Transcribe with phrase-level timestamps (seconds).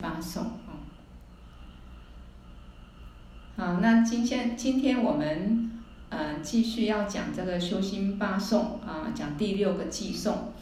[0.00, 0.78] 八颂啊。
[3.56, 5.72] 好，那今天今天我们
[6.08, 10.52] 呃继续要讲这个修心八颂啊，讲第六个偈颂，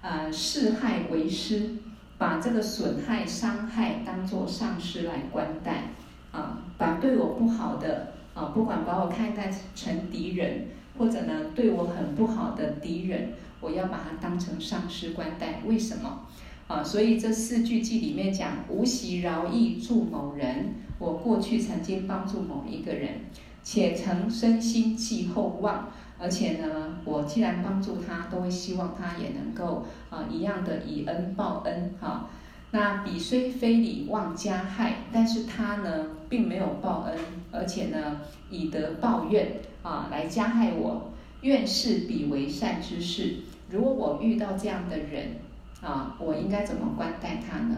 [0.00, 1.76] 呃，视害为师，
[2.16, 5.88] 把这个损害伤害当作上师来观待
[6.32, 15.60] 啊，把对我不好的啊，不管把我看待成敌人，或者呢对我很不好的敌人，我要把它当成上师观待。
[15.66, 16.26] 为什么？
[16.68, 23.20] 啊，所以这四句偈里面讲，无习饶益助某人，我过去曾经帮助某一个人，
[23.64, 32.28] 且曾身心寄厚望，而且呢，我既然帮助他，都会希望他也能够啊一样的以恩报恩哈。
[32.70, 37.18] 那彼虽非礼妄加害，但是他呢并没有报恩，
[37.50, 43.36] 而且呢以德报怨啊来加害我，愿视彼为善之事。
[43.70, 45.47] 如果我遇到这样的人。
[45.80, 47.76] 啊，我应该怎么观待他呢？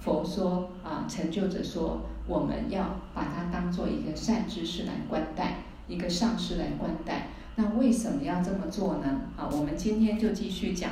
[0.00, 5.56] 佛说啊，成就者说，我们要把他当做一个善知识来观待，
[5.88, 7.28] 一个上师来观待。
[7.56, 9.22] 那为什么要这么做呢？
[9.36, 10.90] 啊，我们今天就继续讲。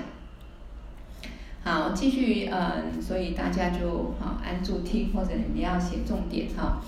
[1.62, 6.82] 好，继续嗯，所以大家就好安住听，或者你们要写重点哈。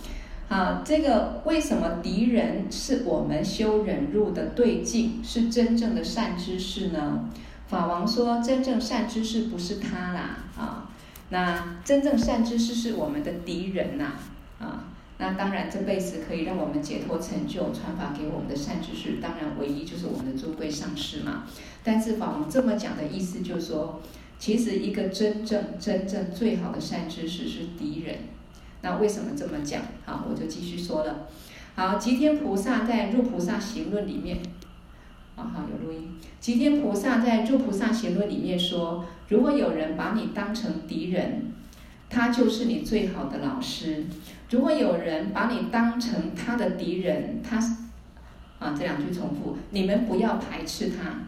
[0.49, 7.29] 好，这个为什么敌人是我们修忍辱的对境，是真正的善知识呢？
[7.69, 10.89] 法王说：“真正善知识不是他啦，啊，
[11.31, 14.13] 那真正善知识是我们的敌人呐，
[14.61, 14.85] 啊，
[15.19, 21.43] 那当然这辈子可以让我们解脱成就、传法给我们的善知识，当然唯一就是我们的诸贵上师嘛。
[21.83, 24.01] 但是法王这么讲的意思就是说，
[24.39, 28.19] 其实一个真正、真正最好的善知识是敌人。
[28.83, 29.83] 那为什么这么讲？
[30.05, 31.27] 好，我就继续说了。
[31.75, 34.39] 好，吉天菩萨在《入菩萨行论》里面。”
[35.37, 36.09] 啊，好，有录音。
[36.41, 41.53] 吉天菩萨在《诸菩萨行论》里面说，如果有人把你当成敌人，
[42.09, 44.05] 他就是你最好的老师；
[44.51, 47.59] 如果有人把你当成他的敌人，他，
[48.59, 51.27] 啊，这两句重复，你们不要排斥他。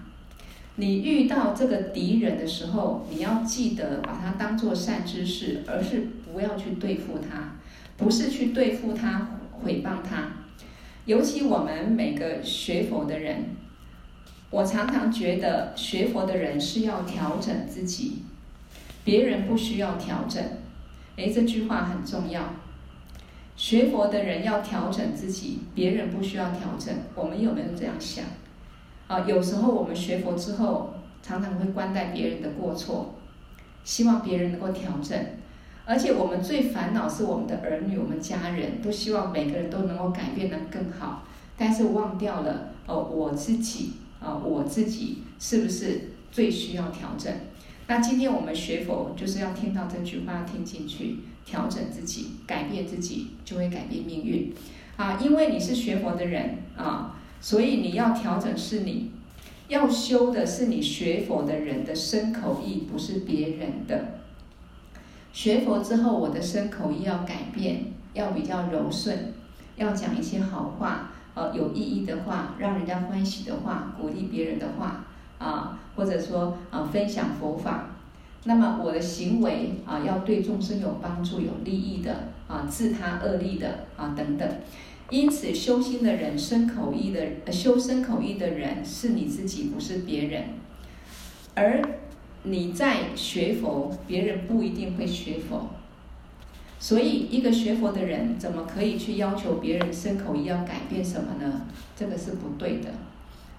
[0.77, 7.56] 你遇到这个敌人的时候，你要记得把他当做善知识，而是不要去对付他，
[7.99, 10.33] 不是去对付他、毁谤他。
[11.04, 13.44] 尤其我们每个学佛的人。
[14.50, 18.22] 我常常觉得学佛的人是要调整自己，
[19.04, 20.42] 别人不需要调整。
[21.16, 22.54] 诶，这句话很重要。
[23.56, 26.94] 学佛的人要调整自己，别人不需要调整。
[27.14, 28.25] 我们有没有这样想？
[29.09, 33.16] 啊，有时候我们学佛之后，常常会关待别人的过错，
[33.84, 35.19] 希望别人能够调整。
[35.84, 41.25] 而且我们最烦恼是我们的儿女、我们家人，都希望每个人都能够改变得更好，
[41.56, 43.94] 但是忘掉了哦，我自己。
[44.21, 47.33] 啊，我自己是不是最需要调整？
[47.87, 54.53] 那今天我们学佛就是要听到这句话，听进去，调整自己，改变自己，就会改变命运。
[54.97, 59.12] 啊，因为你是学佛的人啊，所以你要调整是你
[59.69, 64.19] 要修的是你学佛的人的身口意，不是别人的。
[65.33, 69.33] 学佛之后，我的身口意要改变，要比较柔顺，
[69.77, 71.12] 要讲一些好话。
[71.38, 75.04] 呃，有意义的话，让人家欢喜的话，鼓励别人的话，
[75.38, 77.91] 啊，或者说啊，分享佛法。
[78.43, 84.48] 那么我的行为啊，要对众生有帮助、有利益的啊，自他恶利的啊等等。
[85.10, 90.44] 因此，修心的人，身口意的修身口意的人，是你自己，不是别人。
[91.54, 91.81] 而
[92.43, 95.71] 你在学佛，别人不一定会学佛。
[96.81, 101.62] 所以，一个学佛的人怎么可以去要求别人身口意要改变什么呢？
[101.97, 102.91] 这个是不对的，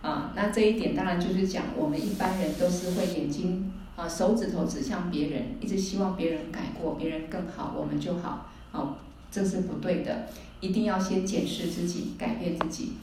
[0.02, 8.96] 啊，那这一点当然就是讲我们一般人都是会眼睛啊手指头指向别人，一直希望别人改过，别人更好，我们就好，啊，
[9.30, 10.28] 这是不对的，
[10.62, 12.94] 一定要先检视自己，改变自己。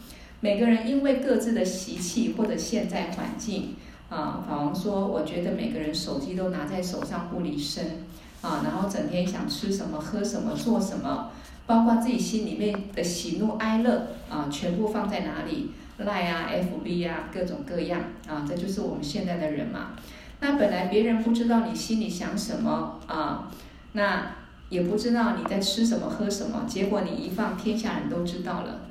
[0.40, 3.74] 每个人因为各自的习气或者现在环境，
[4.08, 8.05] 啊，法王说，我觉得每个人手机都拿在手上不离身。
[8.46, 11.30] 啊，然后整天想吃什么、喝什么、做什么，
[11.66, 19.96] 包括自己心里面的喜怒哀乐啊，全部放在哪里赖啊、FB 啊，各种各样啊，这就是我们现在的人嘛。
[20.38, 23.50] 那本来别人不知道你心里想什么啊，
[23.92, 24.30] 那
[24.68, 28.82] 也不知道你在吃什么、喝什么，结果你一放，天下人都知道了。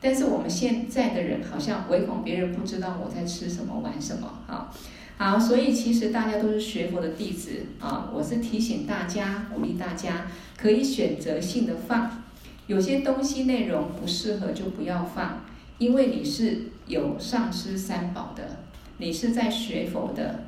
[0.00, 4.70] 但是我们现在的人好像唯恐别人不知道我在吃什么、玩什么，啊。
[5.18, 8.10] 好，所以其实大家都是学佛的弟子啊。
[8.12, 10.26] 我是提醒大家，鼓励大家
[10.56, 12.10] 可以选择性的放，
[12.66, 15.44] 有些东西内容不适合就不要放，
[15.78, 18.58] 因为你是有上师三宝的，
[18.98, 20.44] 你是在学佛的，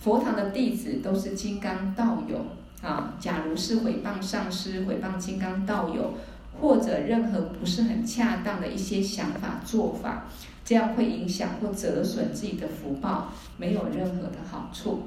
[0.00, 2.44] 佛堂的弟子都是金刚道友
[2.82, 6.12] 啊，假如是诽谤上师、诽谤金刚道友，
[6.60, 10.26] 或者任何不是很恰当的一些想法做法，
[10.68, 15.04] 这样会影响或折损自己的福报，没有任何的好处。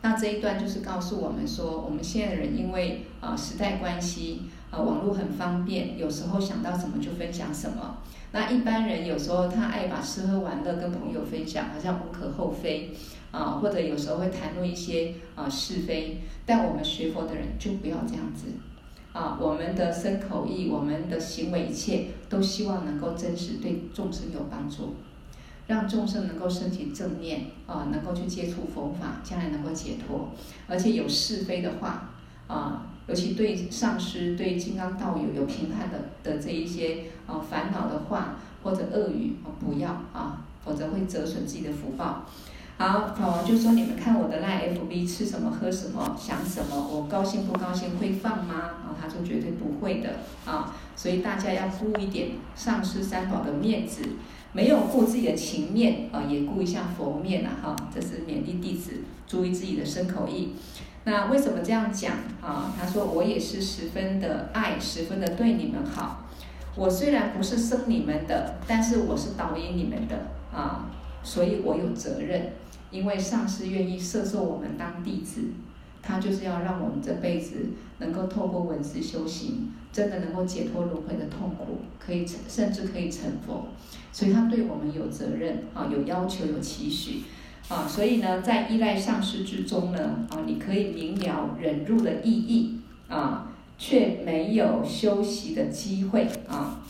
[0.00, 7.98] 那这一段就是告诉我们说，我们现在的人因为啊时代关系，啊网络很方便，有时候想到什么就分享什么。
[8.32, 12.92] 那一般人有时候他爱把吃喝玩乐跟朋友分享，好像无可厚非。
[13.30, 18.46] 啊，或者有时候会谈论一些啊是非，但我们学佛的人就不要这样子，
[19.12, 24.94] 啊，我们的身口意，我们的行为一切都希望能够真实对众生有帮助，
[25.66, 30.30] 让众生能够升起正念，啊，能够去接触佛法，将来能够解脱，
[30.66, 32.10] 而且有是非的话，
[32.46, 42.24] 啊，尤其对上师、对金刚道友有评判的的这一些啊烦恼的话或者恶语，啊，不要啊，否则会折损自己的福报。
[42.82, 48.54] 好，法王就说：你们看我的赖 FB 吃什么喝什么想什么，我高兴不高兴会放吗？
[48.54, 54.02] 啊，他说绝对不会的啊，所以大家要顾一点上师三宝的面子，
[54.52, 57.76] 没有顾自己的情面啊，也顾一下佛面呐哈。
[57.94, 58.94] 这是勉励弟子
[59.28, 60.54] 注意自己的身口意。
[61.04, 62.74] 那为什么这样讲啊？
[62.76, 66.24] 他说我也是十分的爱，十分的对你们好。
[66.74, 70.16] 我虽然不是生你们的，但是我是导引你们的
[70.52, 70.90] 啊，
[71.22, 72.54] 所以我有责任。
[72.92, 75.40] 因为上师愿意摄受我们当弟子，
[76.00, 77.56] 他就是要让我们这辈子
[77.98, 83.68] 能够透过文字修行，真的能够解脱轮回的痛苦，可以成甚至可以成佛，
[84.12, 87.22] 所以他对我们有责任啊，有要求，有期许
[87.68, 96.80] 啊，所以呢，在依赖上师之中呢啊，你可以明了忍辱的意义啊，却没有修习的机会啊。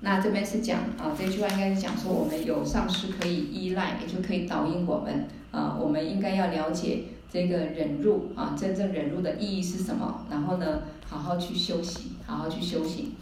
[0.00, 5.76] 那这边是讲啊，这句话应该是讲说，我们有上师可以依赖，也就可以导引我们啊。
[5.80, 10.24] 我们应该要了解这个忍辱啊，真正忍辱的意义是什么？
[10.30, 13.12] 然后呢，好好去修习，好好去修行。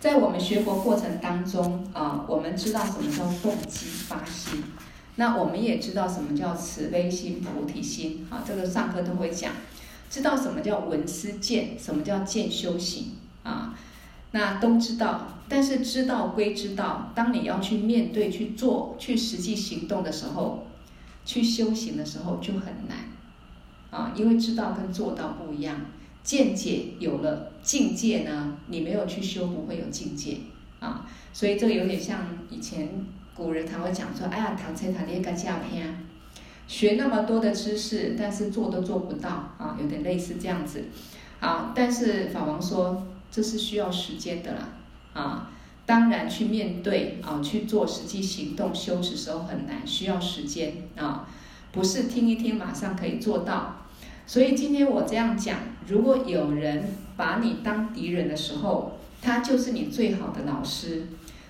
[0.00, 4.64] 在我们学佛过程当中啊，我们知道什么叫动机发心，
[5.14, 8.42] 那我们也知道什么叫慈悲心、菩提心啊。
[8.44, 9.52] 这个上课都会讲，
[10.10, 13.12] 知道什么叫闻思见，什么叫见修行
[13.44, 13.78] 啊。
[14.34, 20.66] 那都知道，但是知道归知道，当你要去面对、去做、去实际行动的时候，
[21.24, 22.98] 去修行的时候就很难，
[23.92, 25.80] 啊，因为知道跟做到不一样。
[26.24, 30.38] 见解有了，境界呢，你没有去修，不会有境界
[30.80, 31.06] 啊。
[31.32, 32.88] 所以这个有点像以前
[33.36, 36.04] 古人他会讲说：“哎呀，唐僧他那个诈骗，
[36.66, 40.86] 学那么多的知识，但是做都做不到啊，有点类似这样子。”
[41.38, 43.06] 啊，但是法王说。
[43.34, 44.68] 这是需要时间的啦，
[45.12, 45.50] 啊，
[45.84, 51.26] 当然去面对啊，去做实际行动修持时候很难，需要时间啊，
[51.72, 53.78] 不是听一听马上可以做到。
[54.24, 55.58] 所以今天我这样讲，
[55.88, 56.84] 如果有人
[57.16, 61.08] 把你当敌人的时候，他就是你最好的老师。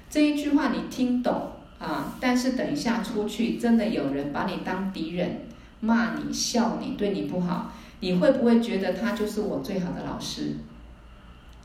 [0.09, 5.43] 这一句话你听懂啊，但是等一下出去，真的有人把你当敌人，
[5.81, 10.55] 骂你、笑你、对你不好，你会不会觉得他就是我最好的老师？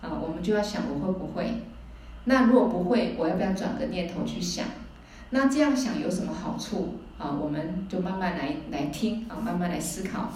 [0.01, 1.61] 啊，我们就要想我会不会？
[2.25, 4.65] 那如果不会，我要不要转个念头去想？
[5.31, 6.95] 那这样想有什么好处？
[7.17, 10.31] 啊，我们就慢慢来来听啊，慢慢来思考。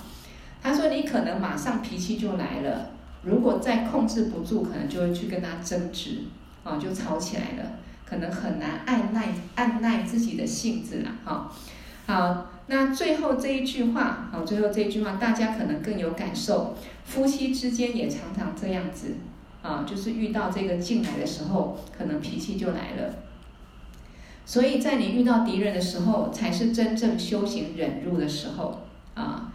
[0.62, 2.92] 他说你可能马上脾气就来了，
[3.24, 6.24] 如果再控制不住，可能就会去跟他争执，
[6.64, 7.72] 啊，就吵起来了，
[8.06, 11.52] 可能很难按耐按耐自己的性子了，哈。
[12.06, 19.16] 好，那最后这一句话，好，最后这一句话大家可能更有感受，夫妻之间也常常这样子。
[19.64, 23.16] 啊，就是遇到这个进来的时候，可能脾气就来了。
[24.46, 28.82] 所以在你遇到敌人的时候，才是真正修行忍辱的时候
[29.16, 29.50] 啊。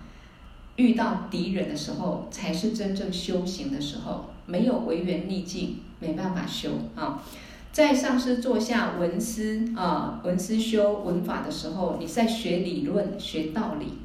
[0.77, 4.31] 遇到敌人的时候，才是真正修行的时候。
[4.47, 7.23] 没有违缘逆境，没办法修啊。
[7.71, 13.99] 在上师座下闻思啊，闻思修闻法的时候，你在学理论、学道理。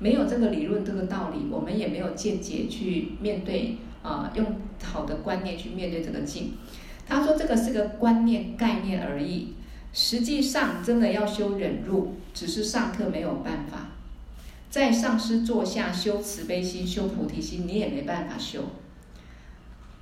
[0.00, 3.78] 没有这个理论、这个道理，我们也没有见解去面对。
[4.08, 4.46] 啊，用
[4.82, 6.54] 好的观念去面对这个境。
[7.06, 9.54] 他说这个是个观念概念而已，
[9.92, 13.88] 实际上真的要修忍辱，只是上课没有办法。
[14.70, 18.64] 在上师座下修慈悲心、修菩提心，你也没办法修。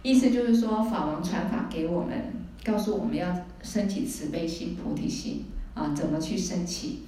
[0.03, 2.33] 意思就是说，法王传法给我们，
[2.65, 5.45] 告诉我们要升起慈悲心、菩提心
[5.75, 7.01] 啊，怎么去升起？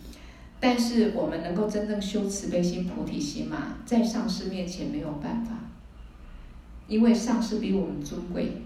[0.60, 3.76] 但是我们能够真正修慈悲心、菩提心吗？
[3.84, 5.52] 在上师面前没有办法。
[6.88, 8.62] 因为上师比我们尊贵，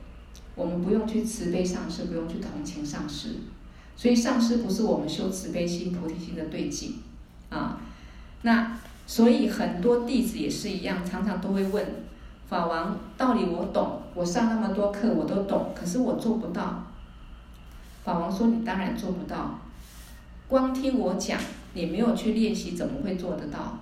[0.55, 3.35] 我们不用去慈悲上师，不用去同情上师，
[3.97, 6.95] 所以上师不是我们修慈悲心、菩提心的对境
[7.51, 7.81] 啊。
[8.43, 11.85] 那所以很多弟子也是一样，常常都会问
[12.49, 16.85] 法王：道理我懂，我上那么多课我都懂，可是我做不到。
[18.05, 19.59] 法王说：你当然做不到，
[20.49, 21.39] 光听我讲，
[21.75, 23.79] 你没有去练习，怎么会做得到？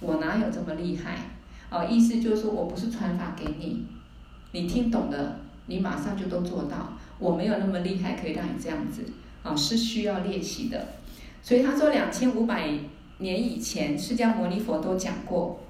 [0.00, 1.18] 我哪有这么厉害？
[1.70, 3.86] 哦，意思就是说我不是传法给你，
[4.52, 6.92] 你听懂了，你马上就都做到。
[7.18, 9.04] 我没有那么厉害，可以让你这样子
[9.42, 10.88] 啊，是需要练习的。
[11.42, 12.70] 所以他说，两千五百
[13.18, 15.60] 年以前，释迦牟尼佛都讲过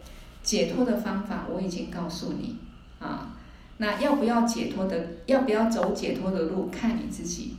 [0.42, 2.56] 解脱的方法，我已经告诉你
[2.98, 3.36] 啊。
[3.78, 7.56] 那要不要解脱的，要不要走解脱的路，看你自己。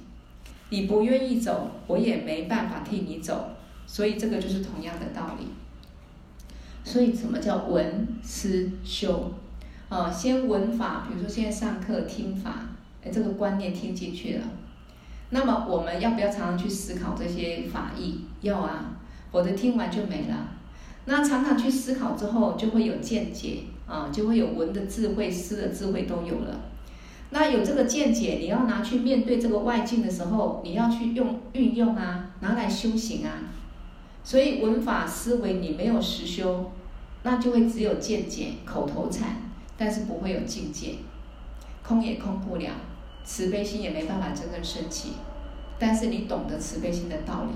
[0.70, 3.50] 你不愿意走，我也没办法替你走。
[3.86, 5.46] 所以这个就是同样的道理。
[6.86, 9.34] 所以什么叫闻思修？
[9.90, 12.70] 啊，先闻法，比如说现在上课听法。
[13.14, 14.44] 这个观念听进去了，
[15.30, 18.22] 那么我们要不要常常去思考这些法义？
[18.42, 18.98] 要啊，
[19.32, 20.50] 否则听完就没了。
[21.06, 26.62] 那常常去思考之后，就会有见解啊，就会有闻的智慧、思的智慧都有了。
[27.30, 33.54] 那有这个见解，你要拿去面对这个外境的时候，你要去用运用啊，拿来修行啊。
[34.26, 36.72] 所以文法思维你没有实修，
[37.22, 39.38] 那就会只有见解、口头禅，
[39.78, 40.96] 但是不会有境界，
[41.84, 42.72] 空也空不了。
[43.24, 45.14] 慈悲心也没办法真正升起，
[45.78, 47.52] 但是你懂得慈悲心的道理，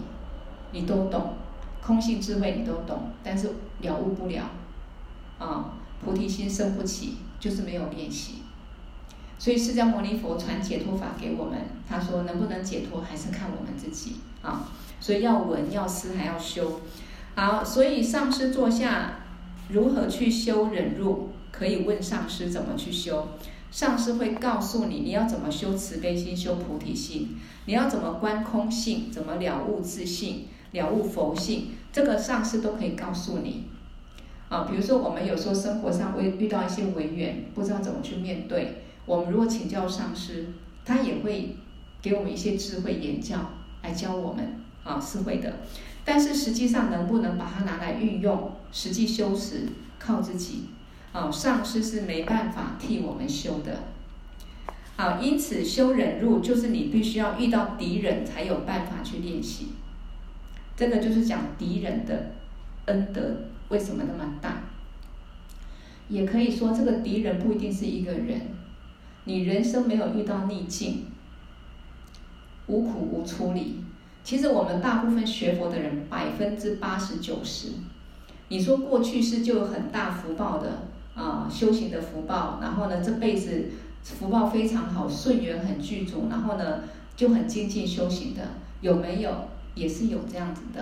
[0.72, 1.34] 你都懂，
[1.82, 3.50] 空性智慧你都懂，但是
[3.82, 4.44] 了悟不了，
[5.40, 5.74] 啊，
[6.06, 8.44] 菩提心生不起，就是没有练习。
[9.40, 14.70] 所以释迦牟尼佛传解脱法给我们，他说能不能解脱还是看我们自己啊。
[15.00, 16.82] 所以要闻要思还要修，
[17.36, 19.20] 好，所以上师座下
[19.70, 23.27] 如何去修忍辱，可以问上师怎么去修。
[23.72, 33.65] 上师会告诉你，你要怎么修慈悲心、修菩提心，你要怎么观空性，怎么了悟自性、了悟佛性，这个上师都可以告诉你。
[34.50, 40.48] 啊，比如说我们有时候生活上会遇到一些违缘，不知道怎么去面对，我们如果请教上师，
[40.84, 41.56] 他也会
[42.01, 43.38] 给我们一些智慧言教
[43.84, 44.56] 来教我们，
[44.89, 45.58] 啊，是会的。
[46.03, 49.67] 但是实际上能不能把它拿来运用，实际修持，
[50.00, 50.69] 靠自己。
[51.13, 53.84] 哦，上师是没办法替我们修的。
[54.96, 59.67] 好，因此修忍辱就是你必须要遇到敌人才有办法去练习。
[60.75, 62.31] 这个就是讲敌人的
[62.86, 63.22] 恩德
[63.69, 64.63] 为什么那么大。
[66.08, 68.41] 也可以说，这个敌人不一定是一个人。
[69.25, 71.05] 你人生没有遇到逆境，
[72.65, 73.84] 无苦无出离。
[74.24, 77.70] 其实我们大部分学佛的人，百分之八十九十，
[78.50, 80.90] 你说过去是就有很大福报的。
[81.16, 83.66] 啊，修行的福报，然后呢，这辈子
[84.02, 86.84] 福报非常好，顺缘很具足，然后呢，
[87.14, 88.42] 就很精进修行的，
[88.80, 89.50] 有没有？
[89.76, 90.82] 也是有这样子的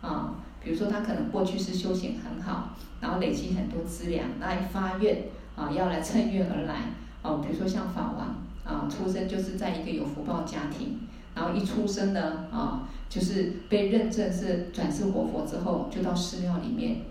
[0.00, 0.34] 啊。
[0.60, 6.90] 比如说他可能过去是修行很好，然后累积很多资粮来发愿啊，要来乘愿而来
[7.22, 7.40] 啊。
[7.40, 10.98] 比如说像法王啊，出生就是在一个有福报家庭，
[11.36, 17.02] 然后一出生呢啊，就是被认证是转世活佛之后，就到寺庙里面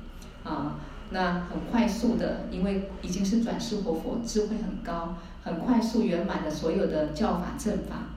[0.44, 0.80] 啊。
[1.12, 8.08] 那很快速的，因为已经是转世活佛，智慧很高，很快速圆满了所有的教法正法，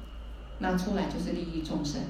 [0.58, 2.00] 那出来就是利益众生，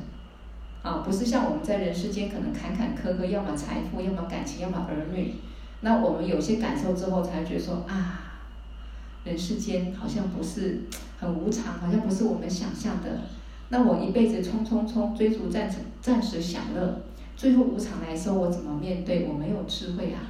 [0.84, 5.34] 啊，不是像我们在人世间可能坎坎坷坷，要么财富，要么感情，要么儿女，
[5.80, 8.20] 那我们有些感受之后，才觉得说啊，
[9.24, 10.84] 人世间好像不是
[11.18, 13.22] 很无常，好像不是我们想象的。
[13.70, 17.00] 那我一辈子冲冲冲，追逐暂时暂时享乐，
[17.36, 19.26] 最后无常来的时候，我怎么面对？
[19.26, 20.20] 我没有智慧啊。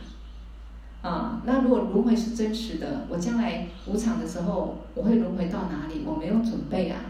[1.01, 6.03] 啊，那如果轮回是真实的，我将来无常的时候，我会轮回到哪里？
[6.05, 7.01] 我没有准备啊。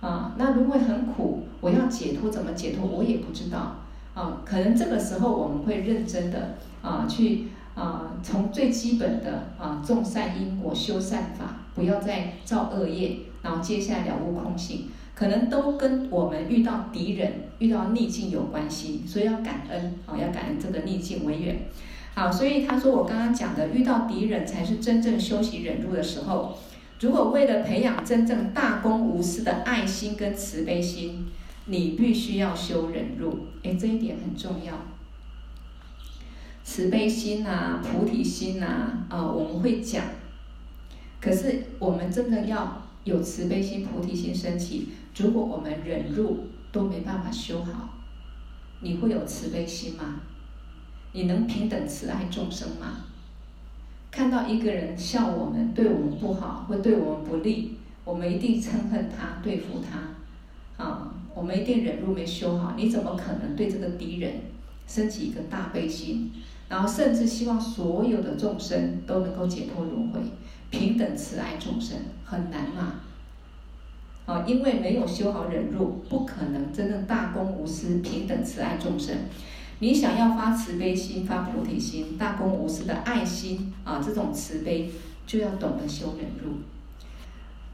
[0.00, 2.84] 啊，那轮回很苦，我要解脱怎么解脱？
[2.84, 3.76] 我也不知道。
[4.14, 14.88] 啊，可能这个时候我们会认真的啊，去啊，从最基本的啊，种善因果，修善法，不要再造恶业，然后接下来了悟空性，
[15.22, 21.60] 可能都跟我们遇到敌人、遇到逆境有关系，所以要感恩啊，要感恩这个逆境为缘。
[22.12, 26.58] 好，所以他说我刚刚讲的，遇到敌人才是真正修习忍辱的时候。
[26.98, 31.26] 如果为了培养真正大公无私的爱心跟慈悲心，
[31.66, 33.46] 你必须要修忍辱。
[33.62, 34.72] 哎，这一点很重要。
[36.64, 40.02] 慈悲心啊，菩提心啊，啊，我们会讲。
[41.20, 47.90] 可是我们真的要有慈悲心、菩提心升起，如果我们忍辱都没办法修好，
[48.80, 50.20] 你会有慈悲心吗？
[51.12, 53.04] 你能平等慈爱众生吗？
[54.10, 62.74] 看到一个人笑我们，对我们不好，或对我们不利，我们一定憎恨他，对付他，啊，我们一定忍辱没修好。
[62.76, 64.34] 你怎么可能对这个敌人
[64.86, 66.30] 升起一个大悲心，
[66.68, 70.20] 然后甚至希望所有的众生都能够解脱轮回，
[70.70, 73.00] 平等慈爱众生，很难嘛？
[74.24, 79.16] 啊因为没有修好忍辱，不可能真正大公无私、平等慈爱众生。
[79.80, 84.90] 你想要发慈悲心、发菩提心、大公无私的爱心啊，这种慈悲
[85.26, 86.58] 就要懂得修忍辱。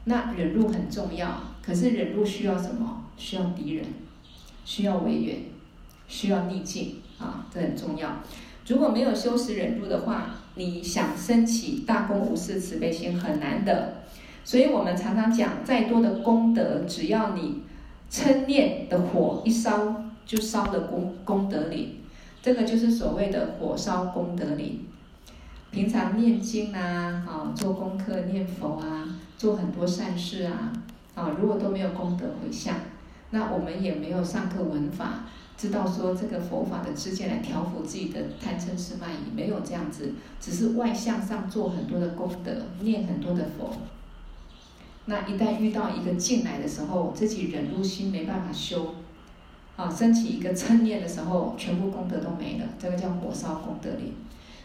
[0.05, 3.05] 那忍辱很重要，可是忍辱需要什么？
[3.15, 3.85] 需要敌人，
[4.65, 5.37] 需要违缘，
[6.07, 8.23] 需要逆境啊，这很重要。
[8.65, 14.03] 如果没有修持忍辱的话，你想升起大公无私慈悲心很难的。
[14.43, 17.63] 所以我们常常讲，再多的功德，只要你
[18.09, 21.99] 嗔念的火一烧，就烧的功功德林。
[22.41, 24.85] 这个就是所谓的火烧功德林。
[25.71, 30.73] 平常念经啊，啊，做功课念佛啊，做很多善事啊，
[31.13, 32.75] 啊，如果都没有功德回向，
[33.29, 43.71] 那我们也没有上课闻法，知道说这个佛法的知见来调伏自己的贪嗔痴慢疑，没有这样子，只是外向上做很多的功德，念很多的佛。
[45.09, 48.93] 那一旦遇到一个进来的时候，自己忍辱心没办法修。
[49.75, 54.13] 啊，升起一个嗔念的时候，全部功德都没了，这个叫火烧功德林。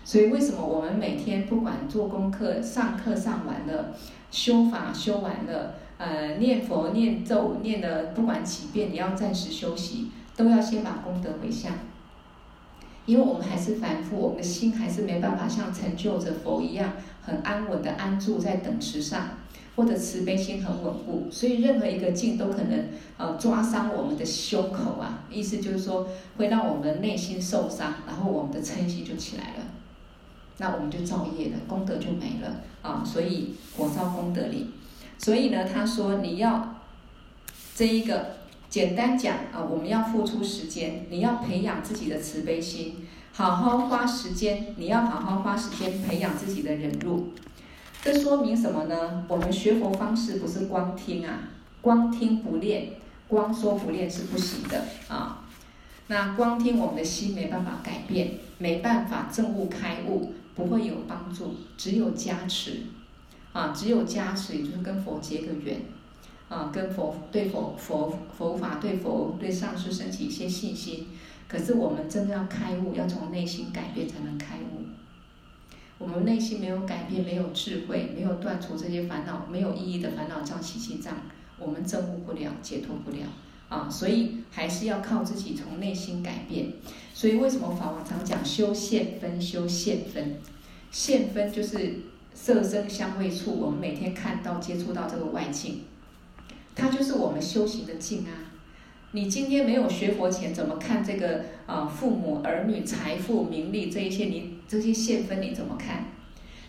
[0.04, 3.94] 所以为什么我们每天不管做功课、上课上完了，
[4.30, 11.72] 修法修完了，呃，念佛念咒念了不管几遍，你要暂时休息，都要先把功德回向。
[13.06, 19.28] 因为我们还是凡夫，我们的心还是没办法像成就着佛一样，很安稳的安住在等持上。
[19.76, 29.66] 或者慈悲心很稳固，所以任何一个境都可能呃抓伤我们的胸口啊，意思就是说会让我们内心受伤，然后我们的嗔心就起来了，
[30.58, 33.02] 那我们就造业了，功德就没了啊。
[33.04, 34.70] 所以火烧功德林，
[35.18, 36.76] 所以呢，他说你要
[37.74, 38.36] 这一个
[38.70, 47.30] 简单讲啊，我们要付出时间，你要培养自己的慈悲心，好好花时间，你要好好花时间培养自己的忍辱。
[48.04, 49.24] 这说明什么呢？
[49.28, 51.38] 我们学佛方式不是光听啊，
[51.80, 52.90] 光听不练，
[53.26, 55.42] 光说不练是不行的啊。
[56.08, 62.82] 那光听我们的心没办法改变，没办法证悟开悟，不会有帮助，只有加持
[63.54, 65.80] 啊，只有加持，也就是跟佛结个缘
[66.50, 71.06] 啊，跟佛对佛佛佛法对佛对上师升起一些信心。
[71.48, 74.83] 可是我们真的要开悟，要从内心改变才能开悟。
[75.98, 81.14] 我们内心没有改变，没有智慧，没有断除这些烦恼，没有意义的烦恼障、习气障，
[81.58, 83.26] 我们证悟不了，解脱不了
[83.68, 83.88] 啊！
[83.88, 86.72] 所以还是要靠自己从内心改变。
[87.14, 89.40] 所以为什么法王常讲修现分？
[89.40, 90.38] 修现分，
[90.90, 92.00] 现分就是
[92.34, 95.82] 色声香味触，我们每天看到、接触到这个外境，
[96.74, 98.50] 它就是我们修行的境啊。
[99.12, 106.06] 你今天没有学佛前，怎么看这个啊、父母、儿女、财富、名利这一些，你这些现分你怎么看？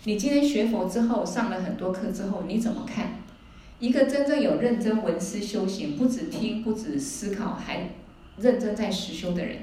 [0.03, 3.19] 你今天学佛之后，上了很多课之后，你怎么看？
[3.79, 7.89] 一个真正有认真闻思修行，不止听，不止思考，还
[8.38, 9.60] 认真在实修的人，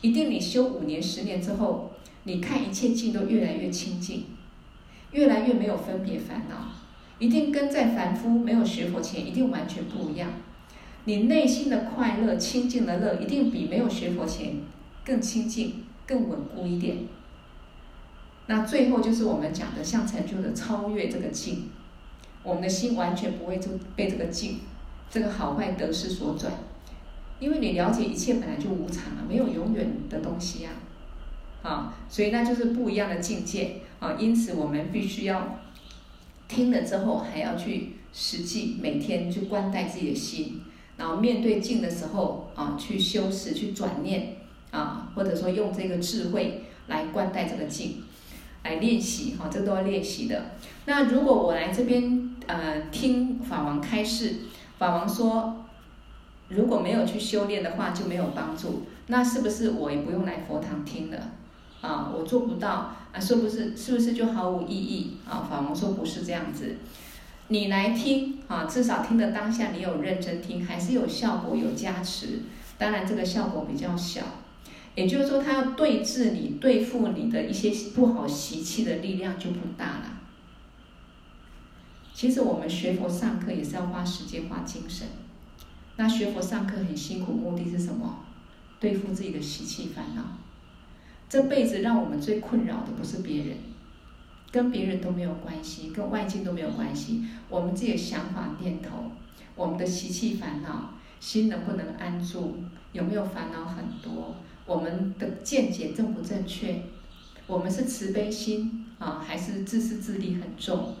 [0.00, 1.92] 一定你修五年、十年之后，
[2.24, 4.24] 你看一切境都越来越清净，
[5.12, 6.72] 越来越没有分别烦恼，
[7.18, 10.30] 一定跟在凡夫没有学佛前，一定完全不一样。
[11.04, 14.54] 你内心的快乐、清净的乐，一定比没有学佛前
[15.04, 16.98] 更清净、更稳固一点。
[18.46, 21.70] 那最后就是我们讲的，像成就的超越这个境，
[22.42, 24.60] 我们的心完全不会就被这个境、
[25.10, 26.52] 这个好坏得失所转，
[27.40, 30.72] 因为你了解一切本来就无常啊，没有永远的东西啊，
[31.62, 34.16] 啊，所以那就是不一样的境界啊。
[34.18, 35.58] 因此我们必须要
[36.46, 40.60] 听了之后，还要去实际每天去观待自己的心。
[40.96, 44.36] 然后面对境的时候啊，去修持，去转念
[44.70, 48.04] 啊，或者说用这个智慧来观待这个境，
[48.64, 50.46] 来练习哈，这都要练习的。
[50.86, 54.34] 那如果我来这边呃听法王开示，
[54.78, 55.64] 法王说，
[56.48, 61.30] 如果没有去修炼的话就没有帮助，那是不是我也不用来佛堂听了
[61.80, 62.10] 啊？
[62.12, 65.46] 我做不到啊，是不是是不是就毫无意义啊？
[65.48, 66.76] 法王说不是这样子。
[67.48, 72.40] 你来听啊，至少听的当下你有认真听，还是有效果、有加持。
[72.78, 74.22] 当然这个效果比较小，
[74.94, 80.20] 也就是说，他要对治你、对付你的一些不好习气的力量就不大了。
[82.12, 85.06] 其实我们学佛上课也是要花时间、花精神。
[85.96, 88.24] 那学佛上课很辛苦，目的是什么？
[88.78, 90.22] 对付自己的习气烦恼。
[91.28, 93.56] 这辈子让我们最困扰的不是别人。
[94.52, 97.24] 跟别人都没有关系，跟外境都没有关系。
[97.48, 99.10] 我们自己的想法念头，
[99.56, 102.58] 我们的习气烦恼，心能不能安住？
[102.92, 104.36] 有没有烦恼很多？
[104.66, 106.82] 我们的见解正不正确？
[107.46, 110.94] 我们是慈悲心啊，还是自私自利很重？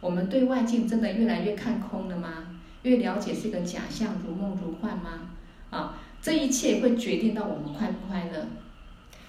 [0.00, 2.60] 我们对外境真的越来越看空了吗？
[2.82, 5.30] 越了解是个假象，如梦如幻吗？
[5.70, 8.48] 啊，这一切会决定到我们快不快乐，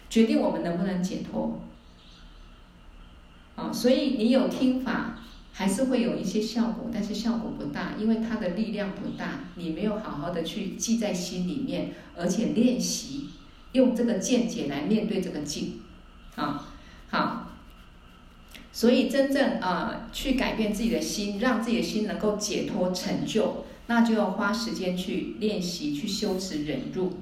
[0.09, 1.59] 决定我们能不能解脱。
[3.55, 5.19] 啊，所以你有听法，
[5.51, 13.27] 还是会有一些效果，但是效果不大，因为它的力量不大，你没有好好的去记在心里面，而且练习
[13.73, 15.81] 用这个见解来面对这个境。
[16.35, 16.73] 啊，
[17.09, 17.49] 好。
[18.71, 27.13] 所以真正啊、去改变自己的心，让自己的心能够解脱成就，那就要花时间去练习，去修持忍辱。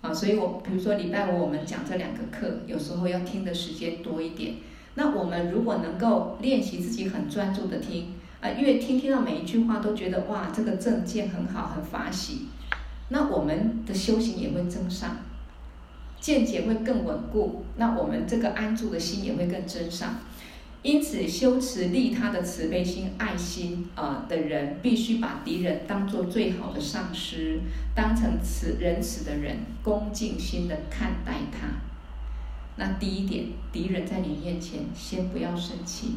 [0.00, 4.54] 啊，所以我比如说礼拜五我们讲这两个课，有时候要听的时间多一点。
[4.94, 12.48] 那我们如果能够练习自己很专注的听，啊，越听听到每一句话都觉得哇，这个正见很好，很法喜，
[13.08, 15.16] 那我们的修行也会增上。
[16.20, 20.16] 见解会更稳固，那我们这个安住的心也会更增上。
[20.82, 27.60] 因此，修持利他的慈悲心、爱心啊、的人，必须把敌人当作最好的上师，
[27.94, 31.68] 当成慈仁慈的人，恭敬心的看待他。
[32.76, 36.16] 那第一点，敌人在你面前，先不要生气，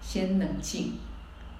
[0.00, 0.94] 先冷静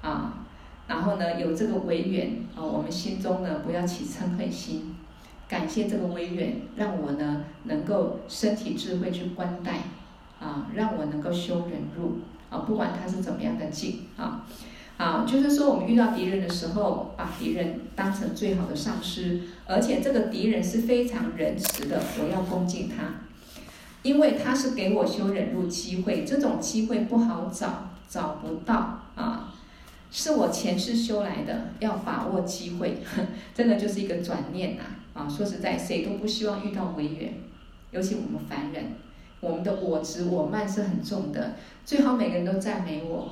[0.03, 0.46] 啊，
[0.87, 4.94] 然后呢，有这个违缘啊，我们心中呢不要起嗔恨心。
[5.47, 9.83] 感谢这个微远，让我呢能够身体智慧去观待，
[10.40, 12.18] 啊，让我能够修忍辱，
[12.49, 14.47] 啊，不管他是怎么样的境，啊，
[14.97, 23.05] 啊，就是说我们遇到敌人的时候，把敌人当成最好的上师，而且这个敌人是非常仁慈的，我要恭敬他，
[24.03, 29.53] 因为他是给我修忍辱机会，这种机会不好找，找不到，啊。
[30.16, 32.98] 是我前世修来的，要把握机会，
[33.53, 34.83] 真的就是一个转念呐！
[35.12, 37.35] 啊，说实在，谁都不希望遇到违缘，
[37.90, 38.92] 尤其我们凡人，
[39.40, 41.57] 我们的我执我慢是很重的。
[41.85, 43.29] 最好每个人都赞美我，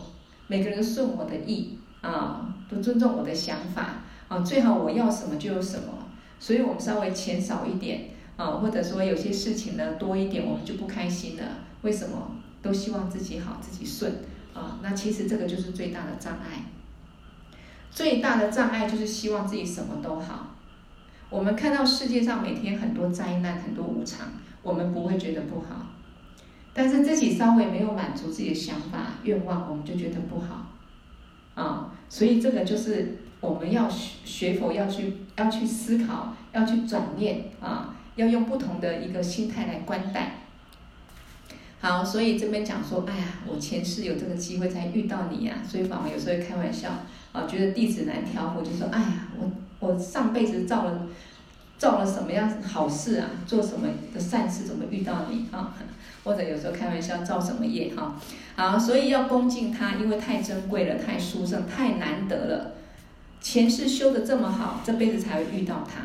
[0.48, 4.40] 每个人都顺我的意啊，都尊重我的想法啊。
[4.40, 6.08] 最好我要什么就有什么，
[6.40, 11.44] 所以我们稍微钱少一点啊，或者说有些事情呢多一点，我们就不开心了。
[11.82, 12.38] 为什么？
[12.60, 14.12] 都希望自己好，自己顺。
[14.54, 16.64] 啊，那其实这个就是最大的障碍。
[17.90, 20.48] 最大的障碍就是希望自己什么都好。
[21.28, 24.28] 我们看到世界上每天很多灾难，很多无常，
[24.62, 25.86] 我们不会觉得不好。
[26.74, 30.66] 但是自己稍微没有满足自己的想法、愿望，我们就觉得不好。
[31.54, 40.41] 啊，所以这个就是我们要学学佛，要去要去思考，要去转念啊，要用不同的一个心态来观待。
[41.82, 46.90] 好，所以这边讲说，哎呀，我前世有这个机会才遇到你呀，所以反而有时候会开玩笑
[47.32, 51.08] 啊，觉得弟子难调我，就说，哎呀，我我上辈子造了
[51.78, 55.74] 造了什么样好事啊，做什么的善事，怎么遇到你啊？
[56.22, 58.14] 或者有时候开玩笑造什么业哈？
[58.54, 62.74] 好，所以要恭敬他，因为太珍贵了，太殊胜，太难得了。
[63.40, 66.02] 前世修的这么好，这辈子才会遇到他。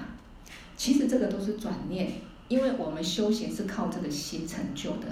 [0.75, 2.13] 其实这个都是转念，
[2.47, 5.05] 因为我们修行是靠这个心成就的。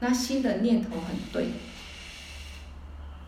[0.00, 1.48] 那心的念头很对，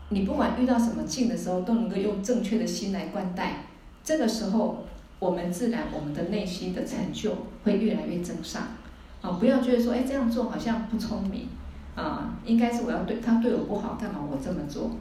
[0.09, 3.65] 你不管遇到什么境的时候，都能够用正确的心来观待。
[4.03, 4.85] 这个时候，
[5.19, 8.63] 我们自然我们的内心的成就会越来越增上。
[9.21, 11.47] 啊，不要觉得说，哎，这样做好像不聪明，
[11.95, 14.91] 啊，应该是我要对他对我不好，干嘛我这么做？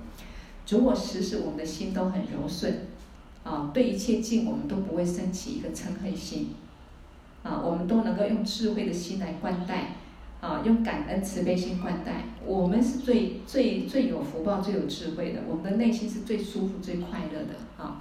[0.69, 2.87] 如果时时我们的心都很柔顺，
[3.43, 6.55] 啊，对一切境我们都不会升起一个嗔恨心，
[7.43, 9.95] 啊，我们都能够用智慧的心来观待。
[10.41, 18.01] 啊，用感恩慈悲心观待，我们是最最最有福报、最有智慧的，我们的内心是最舒服、最快乐的啊。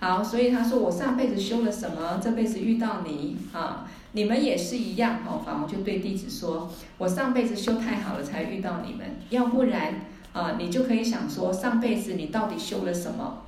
[0.00, 5.42] 好，所以他说我上辈子修了什么，这辈子遇到你啊，你们也是一样哦。
[5.44, 13.42] 法王就对弟子说，我上辈子修太好了，才遇到你们，要不然啊，你就可以想说，上辈子你到底修了什么？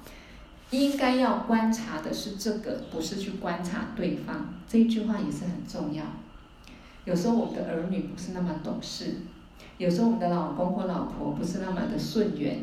[0.71, 4.55] 应该要观察的是这个，不是去观察对方。
[4.69, 6.05] 这句话也是很重要。
[7.11, 9.17] 有时候我们的儿女不是那么懂事，
[9.79, 12.63] 有时候我们的老公或老婆不是那么的顺缘，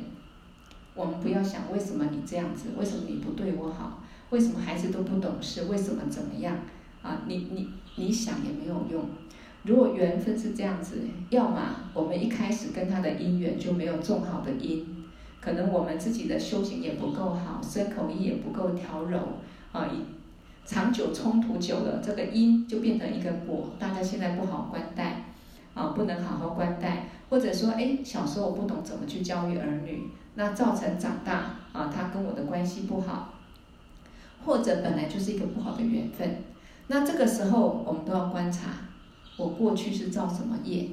[0.95, 6.55] 我们不要想为什么你这样子，为什么你不对我好，为什么孩子都不懂事，为什么怎么样
[7.01, 7.23] 啊？
[7.27, 9.03] 你你你想也没有用。
[9.63, 11.59] 如果缘分是这样子，要么
[11.93, 14.85] 我们一开始跟他的因缘就没有种好的因，
[15.41, 19.19] 可能我们自己的修行也不够好，身口意也不够调柔
[19.73, 19.89] 啊。
[20.67, 23.69] 长久冲突久了，这个因就变成一个果。
[23.79, 25.23] 大家现在不好关待，
[25.73, 33.33] 啊，不能好好关待，或者说，哎，小时候我不懂怎么去教育儿女，那造成长大啊，他跟我的关系不好，
[34.45, 36.43] 或者本来就是一个不好的缘分。
[36.87, 38.71] 那这个时候我们都要观察，
[39.37, 40.89] 我过去是造什么业，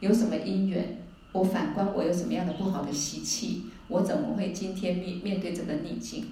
[0.00, 6.24] 有什么因缘，我反观我有什么样的不好的习气，我怎么会今天面面对这个逆境？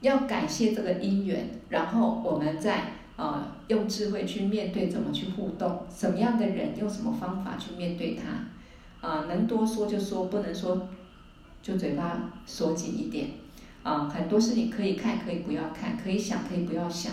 [0.00, 9.06] 要感谢这个因缘，然后我们再、呃、用智慧去面对，怎么去互动，什么样的人用什么方法去面对他。
[9.06, 10.88] 啊，能多说就说，不能说
[11.62, 13.28] 就嘴巴锁紧一点。
[13.82, 17.12] 啊，很多事情可以看，可以不要看；可以想，可以不要想。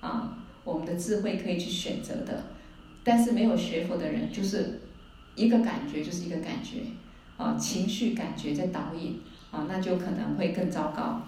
[0.00, 2.44] 啊，我们的智慧可以去选择的。
[3.04, 4.80] 但是没有学佛的人，就是
[5.36, 6.80] 一个感觉就是一个感觉。
[7.36, 9.20] 啊，情绪感觉在导引。
[9.52, 11.22] 啊，那就可能会更糟糕。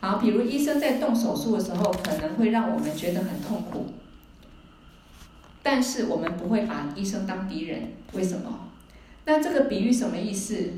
[0.00, 3.86] 好，比如医生在动手术的时候，可能会让我们觉得很痛苦。
[5.62, 8.68] 但是我们不会把医生当敌人，为什么？
[9.24, 10.72] 那这个比喻什么意思？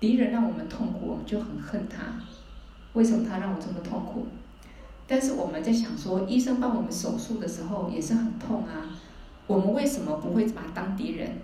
[0.00, 2.04] 敌人让我们痛苦，我们就很恨他。
[2.94, 4.26] 为什么他让我这么痛苦？
[5.06, 8.96] 但是我们在想说，医生帮我们手术的时候也是很痛啊。
[9.46, 11.36] 我们为什么不会把他当敌人？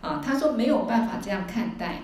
[0.00, 2.02] 啊，他说没有办法这样看待。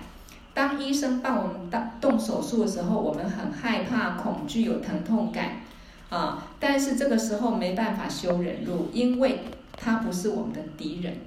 [0.55, 5.57] 当医生帮我们当动手术的时候，我们很害怕、恐惧、有疼痛感
[6.09, 6.47] 啊。
[6.59, 9.41] 但是这个时候没办法修忍辱，因为
[9.75, 11.17] 他不是我们的敌人。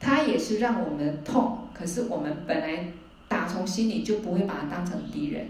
[0.00, 2.86] 他也是让我们痛，可是我们本来
[3.28, 5.46] 打从心里就不会把他当成敌人。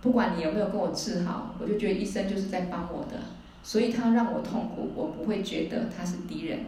[0.00, 3.18] 不管你有没有跟我治好，我就觉得医生就是在帮我的，
[3.64, 6.60] 所以他让我痛苦，我不会觉得他是敌人，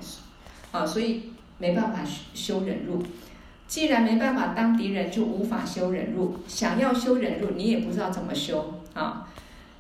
[0.73, 2.01] 啊，所以没办法
[2.35, 3.01] 修忍辱。
[3.69, 6.39] 既然没办法当敌人，就无法修忍辱。
[6.49, 9.29] 想要修忍辱，你也不知道怎么修啊。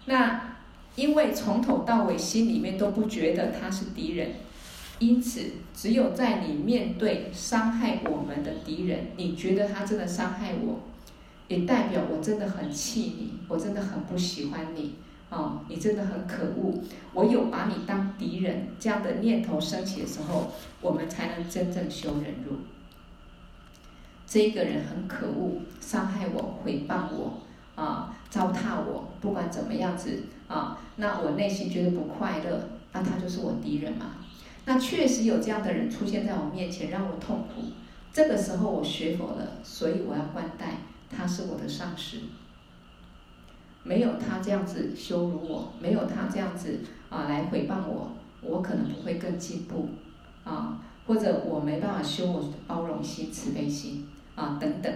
[0.04, 0.56] 那
[0.94, 4.32] 因为从头到尾心里面都不觉得他是敌人。
[5.00, 10.80] 因此，只有在你面对伤害我们的敌人，你觉得他真的伤害我，
[11.46, 14.96] 也代表我真的很气你，我真的很不喜欢你，
[15.30, 16.74] 啊，你真的很可恶。
[17.14, 22.56] 我有把你当敌人这样的念头升起的时候，我们才能真正修忍辱。
[24.28, 27.40] 这个人很可恶，伤害我，诽谤我，
[27.74, 34.16] 啊，糟蹋我，不管怎么样子啊，那我内心觉得不快乐，那他就是我敌人嘛。
[34.66, 37.62] 那确实有这样的人出现在我面前，让我痛苦。
[38.12, 40.76] 这个时候我学佛了，所以我要换代
[41.08, 42.18] 他是我的上师。
[43.82, 48.12] 没有他这样子羞辱我，没有他这样子啊来诽谤我，
[48.42, 49.88] 我可能不会更进步
[50.44, 54.06] 啊，或者我没办法修我包容心、慈悲心
[54.38, 54.92] 啊等等。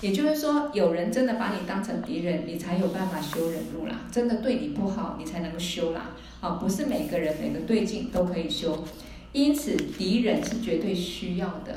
[0.00, 4.02] 也就是说，有人真的把你当成敌人，你才有办法修忍辱啦。
[4.12, 6.10] 真的对你不好，你才能修啦。
[6.40, 8.84] 啊，不是每个人每个对境都可以修，
[9.32, 11.74] 因此敌人是绝对需要的。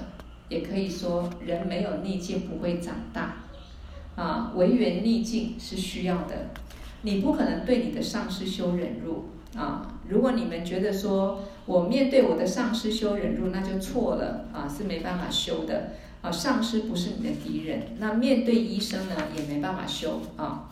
[0.50, 3.38] 也可以说，人没有逆境不会长大，
[4.16, 6.50] 啊，唯缘逆境是需要的。
[7.04, 9.88] 你不可能对你的上司修忍辱啊。
[10.08, 16.32] 如果你们觉得说我面对我的上司修忍辱，那就错了啊，是没办法修的啊。
[16.32, 20.70] 上司不是你的敌人，那面对医生呢，也没办法修啊。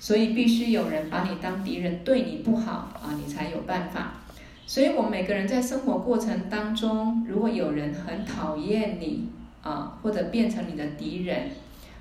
[0.00, 4.14] 所以必须有人把你当敌人，对你不好啊，你才有办法。
[4.66, 9.28] 所以我们每个人在生活过程当中，如果有人很讨厌你
[9.62, 11.50] 啊，或者变成你的敌人，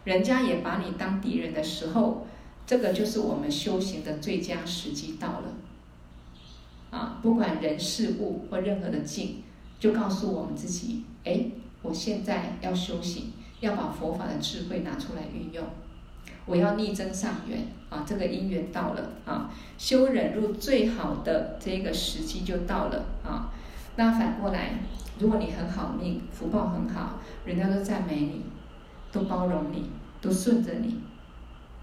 [0.03, 2.27] 人家也把你当敌人的时候，
[2.67, 5.53] 这个就是我们修行的最佳时机到了。
[6.91, 9.43] 啊，不管人事物或任何的境，
[9.79, 11.45] 就告诉我们自己：哎，
[11.81, 15.65] 我现在要修行，要把佛法的智慧拿出来运用。
[16.45, 23.51] 我要逆增上缘啊，这个因缘到了啊，修忍辱最好的这个时机就到了啊。
[23.97, 24.79] 那反过来，
[25.19, 28.43] 如果你很好命，福报很好，人家都赞美你，
[29.11, 29.89] 都包容你，
[30.21, 31.01] 都顺着你，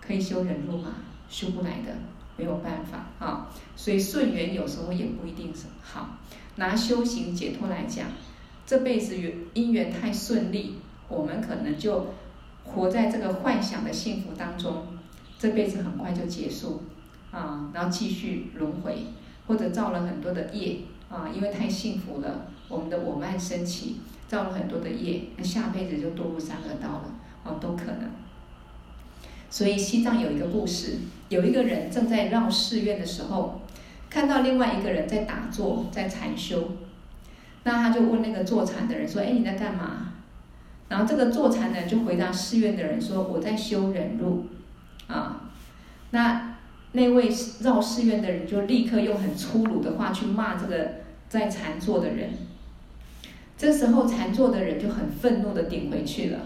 [0.00, 0.94] 可以修忍辱吗？
[1.28, 1.94] 修不来的，
[2.37, 3.50] 没有办法啊。
[3.76, 6.18] 所以顺缘有时候也不一定是好。
[6.57, 8.07] 拿修行解脱来讲，
[8.66, 10.77] 这辈子缘因缘太顺利，
[11.09, 12.07] 我们可能就。
[12.66, 14.87] 活在这个幻想的幸福当中，
[15.38, 16.83] 这辈子很快就结束，
[17.31, 19.05] 啊，然后继续轮回，
[19.46, 20.79] 或者造了很多的业，
[21.11, 23.96] 啊，因为太幸福了，我们的我慢升起，
[24.27, 28.11] 造了很多的业，那下辈子就堕入三恶道了，啊，都可能。
[29.50, 33.61] 所以西藏有一个故事，有一个人正在绕寺院的时候，
[34.09, 36.70] 看到另外一个人在打坐，在禅修，
[37.64, 40.12] 那他就问那个坐禅的人说：“哎，你在干嘛？”
[40.88, 44.46] 然后这个坐禅的就回答寺院的人说：“我在修忍辱。”
[45.09, 45.50] 啊，
[46.11, 46.57] 那
[46.92, 47.29] 那位
[47.61, 50.92] 绕寺院的人就立刻用很粗鲁的话去骂这个
[51.29, 52.31] 在禅坐的人。
[53.57, 56.38] 这时候禅坐的人就很愤怒的顶回去了。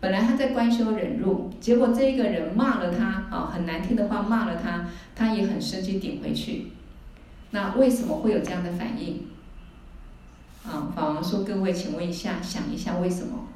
[0.00, 6.72] 本来他在观修忍辱，结果这一个人骂了他啊，很难听的话骂了他，他也很生气顶回去。
[7.50, 9.26] 那为什么会有这样的反应？
[10.66, 13.48] 啊，法王说：“各位，请问一下，想一下为什么？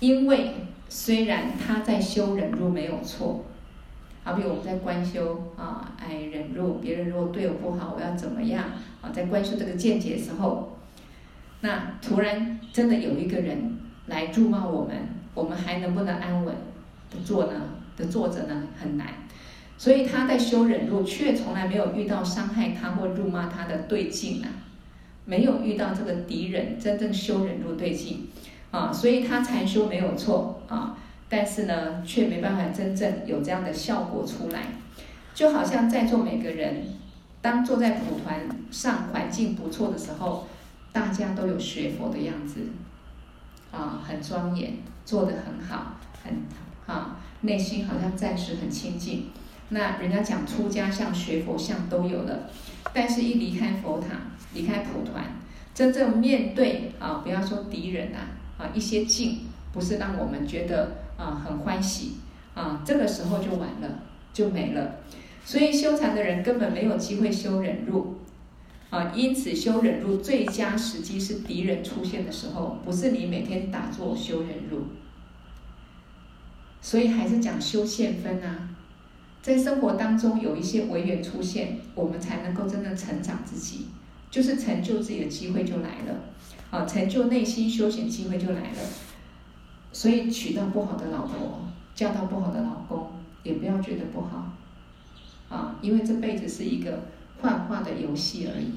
[0.00, 0.54] 因为
[0.88, 3.44] 虽然他在修忍辱没有错，
[4.24, 8.64] 好比我们在观修啊，哎，忍辱，别人如果对我不好，我要怎么样？
[9.00, 10.76] 啊，在观修这个见解的时候，
[11.60, 14.96] 那突然真的有一个人来辱骂我们，
[15.34, 16.52] 我们还能不能安稳
[17.08, 17.60] 的坐呢？
[17.96, 18.64] 的坐着呢？
[18.80, 19.06] 很难。
[19.78, 24.48] 所以他在修忍辱，却从来没有遇到伤害他或辱骂他的对境啊。”
[25.24, 28.28] 没有遇到这个敌人，真正修忍辱对境，
[28.70, 30.96] 啊，所以他禅修没有错啊，
[31.28, 34.62] 但是呢，却没办法真正有这样的效果出来，
[35.34, 36.84] 就好像在座每个人，
[37.40, 40.48] 当坐在蒲团上环境不错的时候，
[40.92, 42.60] 大家都有学佛的样子，
[43.70, 46.32] 啊，很庄严，做得很好，很
[46.86, 49.30] 啊，内心好像暂时很清净，
[49.72, 52.50] 那人家讲出家相、学佛相都有了，
[52.94, 54.08] 但是一离开佛塔。
[54.54, 55.24] 离开蒲团，
[55.74, 62.18] 真正面对啊，不要说敌人啊，啊一些境，不是让我们觉得啊很欢喜
[62.54, 64.02] 啊，这个时候就完了，
[64.34, 64.96] 就没了。
[65.46, 68.18] 所以修禅的人根本没有机会修忍辱
[68.90, 74.82] 啊，因此修忍辱最佳时机是敌人出现的时候，不是你每天打坐修忍辱。
[76.82, 78.68] 所以还是讲修现分啊，
[79.42, 83.86] 在生活当中有一些违缘出现，我们才能够真正成长自己。
[84.30, 86.14] 就是成就自己的机会就来了，
[86.70, 88.78] 啊，成就内心修行机会就来了。
[89.92, 91.60] 所以娶到不好的老婆，
[91.94, 93.10] 嫁到不好的老公，
[93.42, 94.50] 也不要觉得不好，
[95.50, 97.00] 啊，因为这辈子是一个
[97.42, 98.72] 幻化的游戏而已，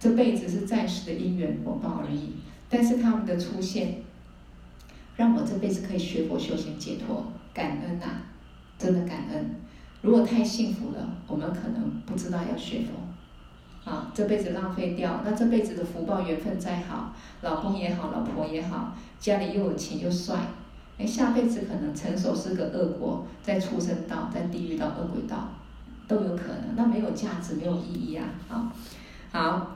[0.00, 2.30] 这辈子是暂时的因缘果报而已。
[2.68, 3.98] 但是他们的出现，
[5.16, 8.06] 让我这辈子可以学佛修行解脱，感恩呐，
[8.76, 9.54] 真的感恩。
[10.04, 13.90] 如果太幸福了，我们可能不知道要学佛。
[13.90, 20.36] 啊，这辈子浪费掉，那这辈子的福报缘分再好，老公也好，老婆也好，家里又有钱又帅，
[20.98, 25.48] 哎，下辈子可能成熟是个恶果，在畜生道，在地狱道、恶鬼道
[26.06, 28.24] 都有可能，那没有价值，没有意义啊！
[28.48, 28.72] 啊，
[29.32, 29.70] 好，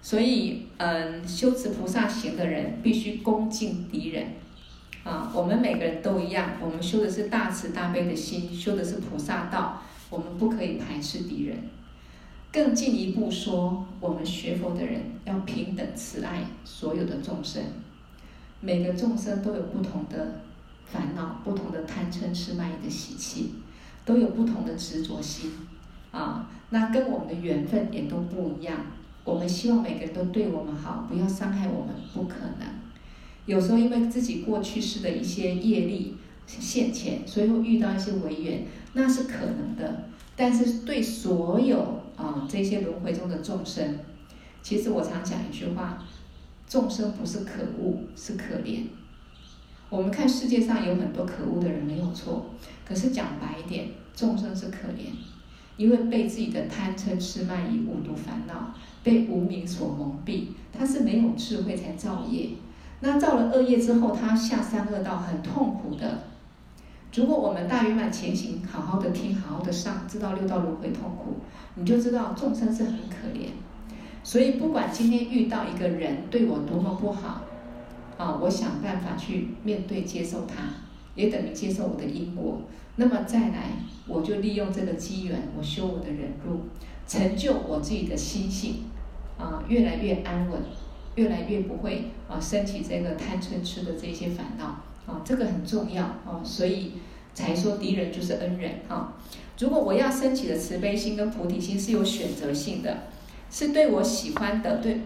[0.00, 4.26] 所以嗯，修持菩萨行的人必须恭敬敌人
[5.06, 11.56] 啊，我们每个人都一样，我们修的是大慈大悲的心，修的是菩萨道，我们不可以排斥敌人。
[12.52, 17.62] 更进一步说，我们学佛的人要平等慈爱所有的众生，
[18.60, 20.40] 每个众生都有不同的
[20.86, 23.54] 烦恼，不同的贪嗔痴慢疑的习气，
[24.04, 25.52] 都有不同的执着心，
[26.10, 28.76] 啊，那跟我们的缘分也都不一样。
[29.22, 32.85] 我们希望每个人都对我们好，不要伤害我们，不可能。
[33.46, 40.04] 有时候因为自己过去世的一些业力现前，所以会遇到一些违缘，那是可能的。
[40.36, 44.00] 但是对所有啊这些轮回中的众生，
[44.62, 46.04] 其实我常讲一句话：
[46.68, 48.80] 众生不是可恶，是可怜。
[49.88, 52.50] 我们看世界上有很多可恶的人，没有错。
[52.84, 55.14] 可是讲白一点，众生是可怜，
[55.76, 62.48] 因为被自己的贪嗔痴慢疑五毒烦恼，被无明所蒙蔽，他是没有智慧才造业。
[63.00, 66.24] 那造了恶业之后，他下三恶道，很痛苦的。
[67.14, 71.36] 如果我们大圆满前行，好好的听，好好的上，知道六道轮回痛苦，
[71.74, 73.48] 你就知道众生是很可怜。
[74.22, 77.42] 所以不管今天遇到一个人对我多么不好，
[78.18, 80.64] 啊，我想办法去面对接受他，
[81.14, 82.60] 也等于接受我的因果。
[82.96, 83.72] 那么再来，
[84.06, 86.60] 我就利用这个机缘，我修我的忍辱，
[87.06, 88.84] 成就我自己的心性，
[89.38, 90.60] 啊，越来越安稳，
[91.16, 94.82] 越来越不会啊升起这个贪嗔痴的这些烦恼。
[95.06, 96.94] 啊，这个很重要啊，所以
[97.32, 99.12] 才说敌人就是恩人啊。
[99.56, 103.04] 如果我要升起的慈悲心跟菩提心是有选择性的，
[103.48, 105.02] 是对我喜欢的，对，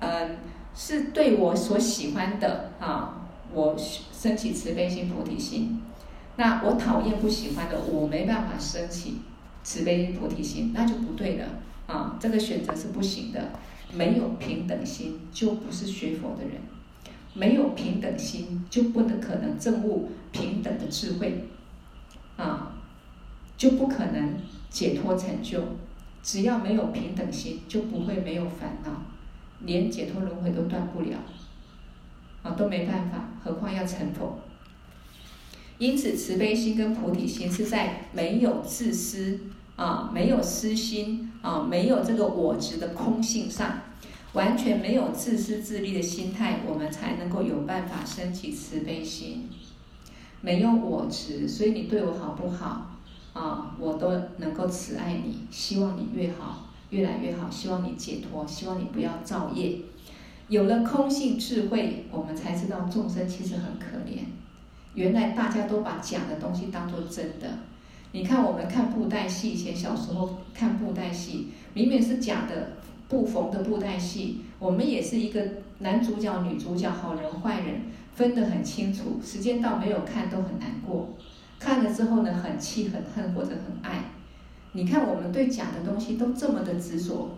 [0.00, 0.38] 嗯，
[0.74, 3.76] 是对我所喜欢的啊，我
[4.10, 5.82] 升起慈悲心、菩提心。
[6.36, 9.18] 那我讨厌不喜欢的，我没办法升起
[9.62, 11.44] 慈悲心、菩提心，那就不对了
[11.86, 12.16] 啊。
[12.18, 13.50] 这个选择是不行的，
[13.92, 16.60] 没有平等心，就不是学佛的人。
[17.34, 21.44] 没有平等心，就不能可能证悟平等的智慧，
[22.36, 22.74] 啊，
[23.58, 24.36] 就不可能
[24.70, 25.62] 解脱成就。
[26.22, 28.90] 只要没有平等心，就不会没有烦恼，
[29.60, 31.18] 连解脱轮回都断不了，
[32.42, 34.40] 啊，都没办法，何况要成佛。
[35.78, 39.38] 因此，慈悲心跟菩提心是在没有自私
[39.76, 43.78] 啊，没有私心啊，没有这个我执的空性上。
[44.32, 49.48] 完全没有自私自利的心态，我们才能够有办法升起慈悲心。
[50.42, 52.90] 没有我执，所以你对我好不好
[53.32, 53.74] 啊？
[53.78, 59.78] 我都能够慈爱你，希望你越好，越来越好，希望你解脱，希望你不要造业。
[60.48, 64.18] 有了空性智慧，我们才知道众生其实很可怜。
[64.92, 67.48] 原来大家都把假的东西当作真的。
[68.12, 72.72] 你看我们看布袋戏，以前小时候看布袋戏，明明是假的
[73.08, 75.42] 布缝的布袋戏，我们也是一个
[75.80, 77.82] 男主角、女主角、好人、坏人
[78.14, 79.20] 分得很清楚。
[79.22, 81.10] 时间到没有看都很难过，
[81.58, 84.04] 看了之后呢，很气、很恨或者很爱。
[84.72, 87.36] 你看我们对假的东西都这么的执着，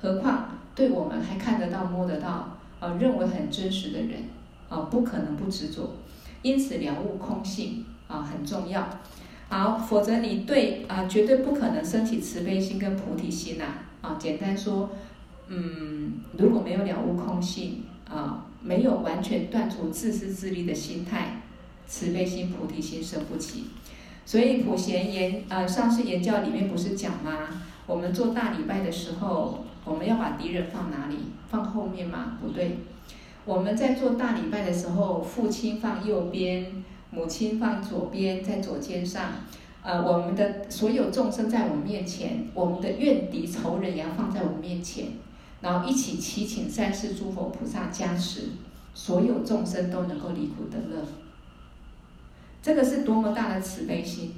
[0.00, 4.24] 何况对我们还看得到、摸得到、呃认为很真实的人
[4.68, 5.92] 啊、不可能不执着。
[6.42, 8.88] 因此了悟空性啊、很重要。
[9.52, 13.64] 好，否则你对啊、绝对不可能升起慈悲心跟菩提心呐。
[14.00, 14.88] 啊，简单说，
[15.48, 21.42] 嗯，如果没有了悟空性啊，没有完全断除自私自利的心态，
[21.86, 23.64] 慈悲心、菩提心生不起。
[24.24, 27.46] 所以普贤言呃，上次言教里面不是讲吗？
[27.86, 31.16] 我们做大礼拜的时候，我们要把敌人放哪里？
[31.50, 32.38] 放后面吗？
[32.40, 32.78] 不对，
[33.44, 36.82] 我们在做大礼拜的时候，父亲放右边。
[37.12, 39.32] 母亲放左边，在左肩上，
[39.82, 45.08] 呃，我们的所有众生在我们面前，我们的怨敌仇人也要放在我们面前，
[45.60, 48.48] 然后一起祈请三世诸佛菩萨加持，
[48.94, 51.06] 所有众生都能够离苦得乐。
[52.62, 54.34] 这个是多么大的慈悲心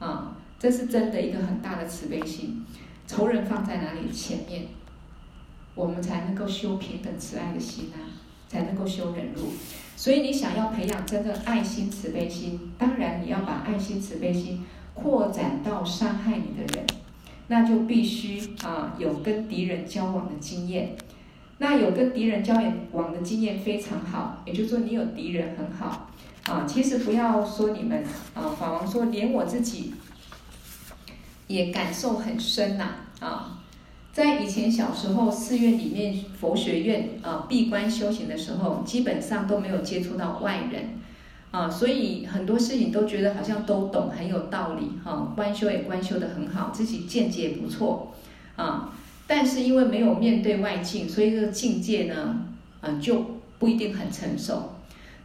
[0.00, 0.36] 啊！
[0.58, 2.66] 这是真的一个很大的慈悲心。
[3.06, 4.10] 仇人放在哪里？
[4.10, 4.66] 前面，
[5.74, 8.18] 我们才能够修平等慈爱的心啊，
[8.48, 9.52] 才能够修忍辱。
[10.00, 16.86] 所以你想要培养真正爱心慈悲心，当然你要把爱心慈悲心扩展到伤害你的人，
[17.48, 20.96] 那就必须啊有跟敌人交往的经验。
[21.58, 22.54] 那有跟敌人交
[22.92, 26.08] 往的经验非常好，也就是说你有敌人很好
[26.46, 26.64] 啊。
[26.66, 29.92] 其实不要说你们啊，法王说连我自己
[31.46, 33.59] 也感受很深呐啊。
[34.12, 40.98] 在以前小时候，寺院里面佛学院啊，闭关修行的时候，基本上都没有接触到外人，
[41.52, 48.12] 啊，所以很多事情都觉得好像都懂，很有道理，哈，观修也观修的很好，自己见解也不错，
[48.56, 48.92] 啊，
[49.28, 52.46] 但是因为没有面对外境，所以这个境界呢，
[52.80, 53.24] 啊，就
[53.60, 54.70] 不一定很成熟。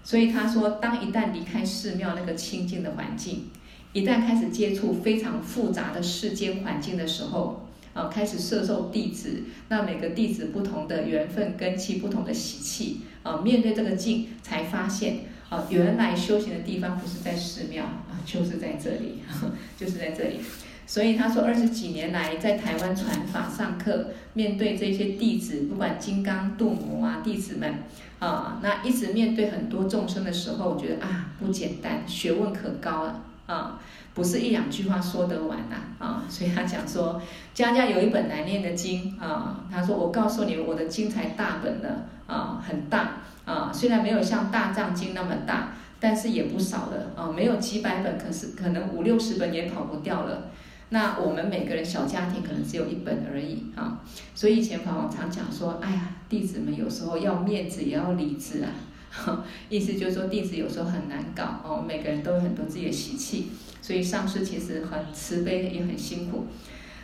[0.04, 3.46] 所以他说，当一旦离开寺庙那个清净的环境，
[3.94, 7.65] 一旦开始接触非常复杂的世间环境的时候，
[7.96, 19.22] 啊，开始摄受弟子，那每个弟子不同的缘分根器，不同的习气，啊，面对这个境，才发现，啊，原来修行的地方不是在寺庙，啊，就是在这里，
[19.80, 20.42] 就是在这里。
[20.86, 27.76] 所以他说，二十几年来在台湾传法上课，面对这些弟子，不管金刚、度母啊，弟子们，
[28.20, 33.80] 啊，那一直面对很多众生的时候，我觉得啊，不简单，学问可高了，啊。
[34.16, 37.22] 不是一两句话说得完呐，啊，所以他讲说，
[37.54, 39.66] 家家有一本难念的经啊。
[39.70, 41.90] 他说，我告诉你，我的经才大本呢
[42.26, 50.50] 啊，很大啊，虽然没有像大藏经那么大，但是也不少了啊，没有几百本，可是可能五六十本也跑不掉了。
[50.90, 54.00] 那我们每个人小家庭可能只有一本而已啊，
[54.34, 58.72] 所以以前法王常讲说，哎呀，弟子们有时候要面子也要里子啊，
[59.70, 63.52] 意思就是说弟子有时候很难搞哦，每个人都有很多自己的习气。
[63.82, 66.48] 所以上师其实很慈悲，也很辛苦。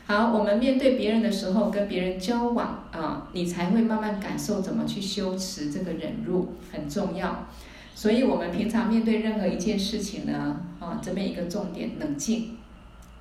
[0.07, 7.47] 好，我们面对别人的时候，跟别人交往啊，你才会慢慢感受怎么去修持这个忍辱，很重要。
[7.93, 12.57] 所以我们平常面对任何一件事情呢，啊，这边一个重点：冷静，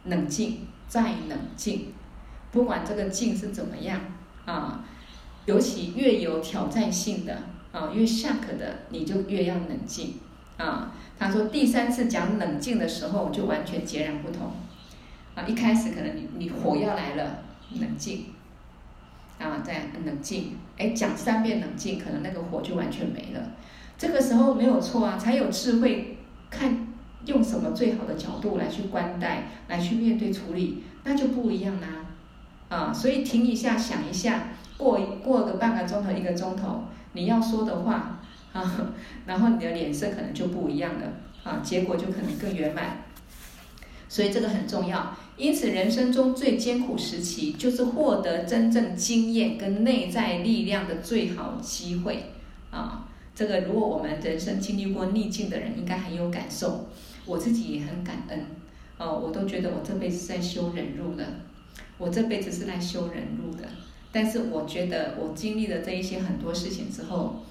[0.04, 1.92] 冷静再冷静。
[2.50, 4.00] 不管这个境是怎么样
[4.46, 4.82] 啊，
[5.44, 7.42] 尤其越有挑战性的
[7.72, 10.14] 啊，越下课的，你就越要冷静
[10.56, 10.92] 啊。
[11.18, 14.52] 他说第三次讲冷静的时候就完全截然不同，
[15.34, 17.42] 啊，一开始可能你你火要来了，
[17.78, 18.24] 冷静，
[19.38, 23.52] 啊，再冷静，哎，讲三遍冷静，可能那个火就完全没了。
[23.98, 26.16] 这个时候没有错啊，才有智慧，
[26.48, 26.86] 看
[27.26, 31.88] 用什么最好的角度来去观待，来去面对处理，那就不一样啦，
[32.70, 34.44] 啊，所以停一下，想一下，
[34.80, 38.16] 过过个半个钟头一个钟头，你要说的话。
[38.52, 38.92] 啊，
[39.26, 41.06] 然后你的脸色可能就不一样了
[41.44, 43.04] 啊，结果就可能更圆满。
[44.08, 45.16] 所以这个很重要。
[45.36, 52.32] 因此，人生中最艰苦时期，就是获得真正经验跟内在力量的最好机会
[52.72, 53.06] 啊。
[53.36, 56.88] 这个如果我们人生经历过逆境的人，应该很有感受。
[57.26, 58.46] 我自己也很感恩
[58.98, 61.24] 哦，我都觉得我这辈子在修忍辱的，
[61.98, 63.68] 我这辈子是来修忍辱的。
[64.12, 67.44] 但是我觉得我经历了这一些很多事情之后。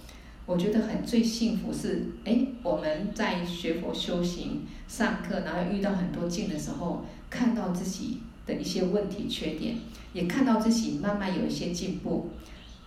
[0.45, 9.75] 我觉得很最幸福是，哎，我们在学佛修行、上课，然后遇到很多境的时候，看到自己的一些问题缺点，
[10.11, 12.31] 也看到自己慢慢有一些进步。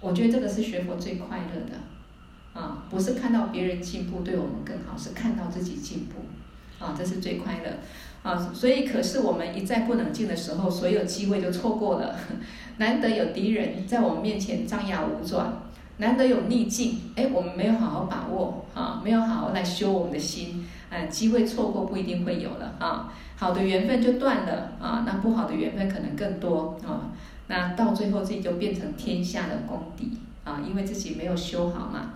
[0.00, 7.78] 我觉得这个是学佛最快乐的，啊，不是看到别人进步对我们更好，是看到自己进步，啊，这是最快乐，
[8.22, 12.14] 啊，所以可是我们一再不冷静的时候，所有机会就错过了，
[12.78, 15.62] 难得有敌人在我们面前张牙舞爪，
[15.98, 27.10] 难得有逆境，哎，我们没有好好把握，啊，没有好好来修我们的心，嗯，机会错过不一定会有了，啊，好的缘分就断了，啊，那不好的缘分可能更多，啊。
[27.48, 32.14] 那到最后自己就变成天下的公敌啊，因为自己没有修好嘛。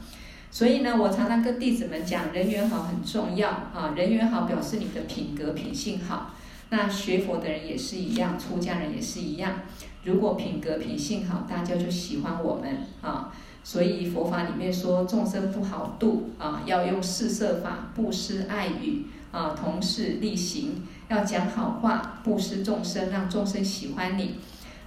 [0.51, 6.31] 所以呢，我常常跟弟子们讲，人缘好很重要啊，人缘好表示你的品格品性好。
[6.71, 9.61] 那学佛的人也是一样，出家人也是一样。
[10.05, 13.33] 如果品格品性好，大家就喜欢我们啊。
[13.63, 24.37] 所以佛法里面说，众生不好度啊，要用四摄法，布施爱语啊，同事力行，要讲好话，布施众生，让众生喜欢你。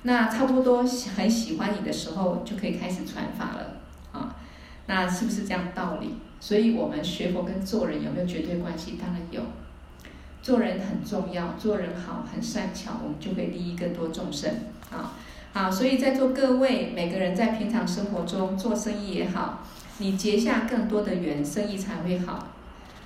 [0.03, 3.78] 那差不多很喜欢你的时候，就可以开始传法了。
[4.89, 6.15] 那是不是这样道理？
[6.39, 8.97] 所以我们学佛跟做人有没有绝对关系？
[8.99, 9.39] 当然有。
[10.41, 14.51] 做人很重要，做人好很善巧，我们就会利益更多众生
[14.91, 15.13] 啊。
[15.53, 19.63] 好，所以在座各位每个人在平常生活中做生意也好，
[19.99, 22.47] 你结下更多的缘，生意才会好，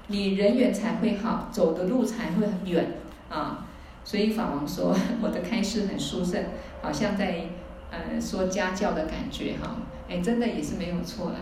[0.08, 2.94] 你人缘才会好，走的路才会很远
[3.30, 3.68] 啊。
[4.06, 6.42] 所以法王说 我的开示很殊胜。
[6.82, 7.46] 好像在，
[7.92, 9.76] 呃，说家教的感觉哈，
[10.10, 11.38] 哎，真的也是没有错啦，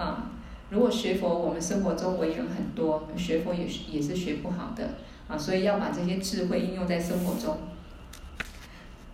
[0.00, 0.30] 啊，
[0.70, 4.94] 如果学佛，我们生活中为人很多，学佛也是也是学不好的，
[5.28, 7.58] 啊，所以要把这些智慧应用在生活中。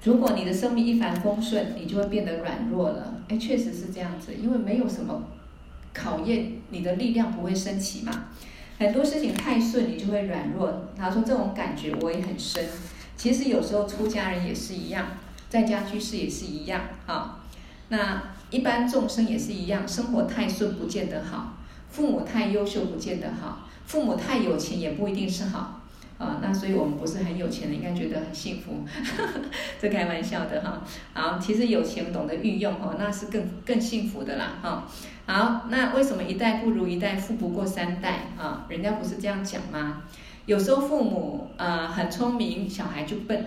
[0.04, 5.24] 如果你的生命一帆风顺，你就会变得软弱了，哎，确实是这样子，因为没有什么
[5.92, 8.26] 考验，你的力量不会升起嘛，
[8.78, 10.84] 很多事情太顺，你就会软弱。
[10.96, 12.64] 他说这种感觉我也很深，
[13.16, 15.08] 其实有时候出家人也是一样。
[15.48, 17.44] 在家居士也是一样啊，
[17.88, 18.20] 那
[18.50, 21.54] 一般众生也是一样，生活太顺不见得好，
[21.90, 25.80] 父母太优秀不见得好，父母太有钱也不一定是好
[26.18, 26.38] 啊。
[26.40, 28.84] 那所以我们不是很有钱的，应该觉得很幸福，
[29.80, 30.82] 这开玩笑的哈。
[31.12, 34.86] 好，其实有钱懂得运用哦，那是更更幸福的啦哈。
[35.26, 38.64] 好，那为什么一代不如一代，富不过三代啊？
[38.68, 40.02] 人家不是这样讲吗？
[40.46, 43.44] 有时候父母呃很聪明，小孩就笨。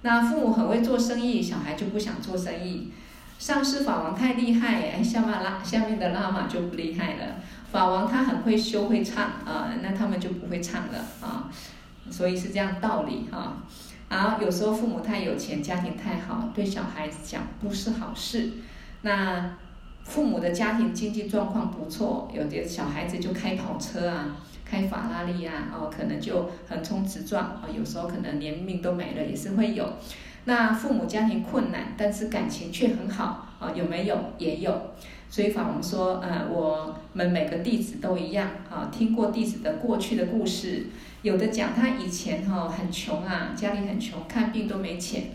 [0.00, 2.90] 那父母很会做生意，小孩就不想做生意。
[3.40, 7.36] 上师法王太厉害，哎，下面拉下面的喇嘛就不厉害了。
[7.72, 11.50] 法王他很会修会唱啊，那他们就不会唱了啊。
[12.10, 13.56] 所以是这样道理哈。
[14.10, 18.50] 啊，有时候父母太有钱，家庭太好，对小孩子讲不是好事。
[19.00, 19.56] 那
[20.04, 24.36] 父母的家庭经济状况不错，有的小孩子就开跑车啊。
[24.66, 29.90] 开法拉利啊，哦，可能就横冲直撞啊，有时候可能连命都没了，也是会有。
[30.44, 34.16] 那父母家庭困难，但是感情却很好啊，有没有？
[34.38, 34.92] 也有。
[35.28, 40.86] 所以法王说，呃，我们每个弟子都一样啊，听过弟子的过去的故事，
[41.22, 45.30] 有的讲他以前哈很穷啊，家里很穷，看病都没钱，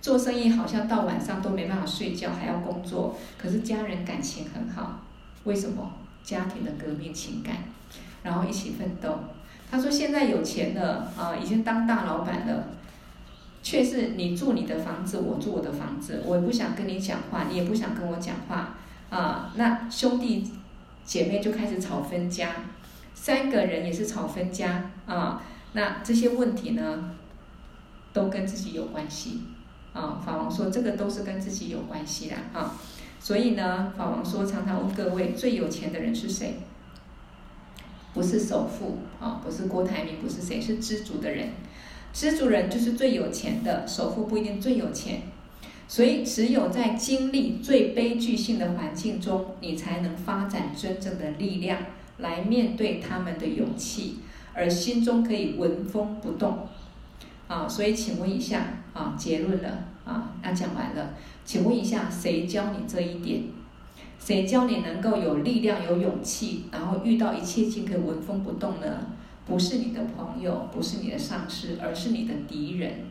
[0.00, 5.00] 做生意好像到晚上都没办法睡觉，还要工作，可是家人感情很好，
[5.44, 5.92] 为什么？
[6.24, 7.54] 家庭的革命情感。
[8.24, 9.16] 然后一起奋斗。
[9.70, 12.64] 他说：“现在有钱了啊，已经当大老板了，
[13.66, 18.76] 却是你住你的房子，我住我的房子，我也不想跟你讲话，你也不想跟我讲话
[19.10, 19.52] 啊。
[19.56, 20.48] 那兄弟
[21.04, 22.52] 姐妹就开始吵分家，
[23.12, 25.42] 三个人也是吵分家啊。
[25.72, 27.10] 那这些问题呢，
[28.12, 29.40] 都跟自己有关系
[29.92, 30.22] 啊。
[30.24, 32.72] 法王说，这个都是跟自己有关系的啊。
[33.18, 36.60] 所以呢，法王说，常常问各位，最有钱的人是谁？”
[38.14, 41.48] 不是首富啊，不是郭台铭，不是谁，是知足的人。
[42.16, 45.20] 知足人就是最有钱的，首富不一定最有钱。
[45.86, 51.78] 所以，只有在经历最悲剧性的环境中，你才能发展真正的力量
[52.16, 54.20] 来面对他们的勇气，
[54.54, 56.66] 而心中可以纹风不动。
[57.48, 58.64] 啊，所以请问一下
[58.94, 61.10] 啊，结论了啊，那讲完了，
[61.44, 63.42] 请问一下，谁教你这一点？
[64.18, 68.86] 谁教你能够有力量、有勇气，然后遇到一切境可以纹风不动呢？
[69.46, 73.04] 不是你的朋友，不是你的上司，而是你的敌人，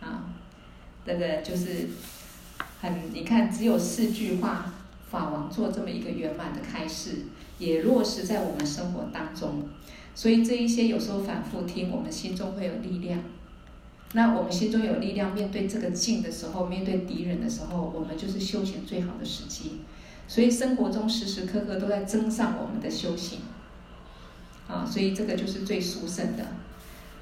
[0.00, 0.32] 啊，
[1.04, 1.88] 这个就是
[2.80, 4.72] 很，你看，只有四句话，
[5.10, 7.24] 法王做这么一个圆满的开示，
[7.58, 9.68] 也落实在我们生活当中。
[10.14, 13.20] 所以这一些有时候反复听，我们心中会有力量。
[14.12, 19.80] 那我们心中有力量，面对这个境的时候，面对敌人的时候，我们就是修行最好的时机。
[20.28, 23.40] 所以生活中时时刻刻都在增上我们的修行，
[24.68, 26.44] 啊，所以这个就是最殊胜的。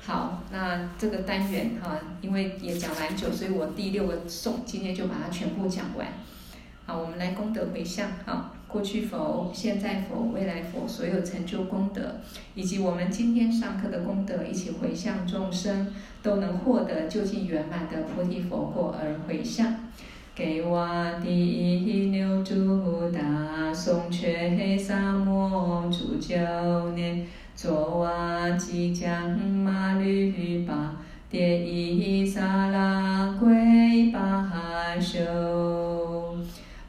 [0.05, 0.89] 好，那。
[0.99, 6.07] 这个单元哈，因为也讲蛮久，所以我第六个颂今天就把它全部讲完。
[6.87, 12.21] 好，我们来功德回向哈，过去佛、现在佛、未来佛所有成就功德，
[12.55, 19.91] 以及我们今天上课的功德，一起回向众生都能获得究竟圆满的菩提佛果而回向。
[20.35, 20.89] 给我
[21.23, 26.35] 第一牛猪大宋却黑沙漠住九
[26.95, 30.97] 年，卓瓦吉将马律巴
[31.31, 35.19] 迭伊萨拉归巴哈修。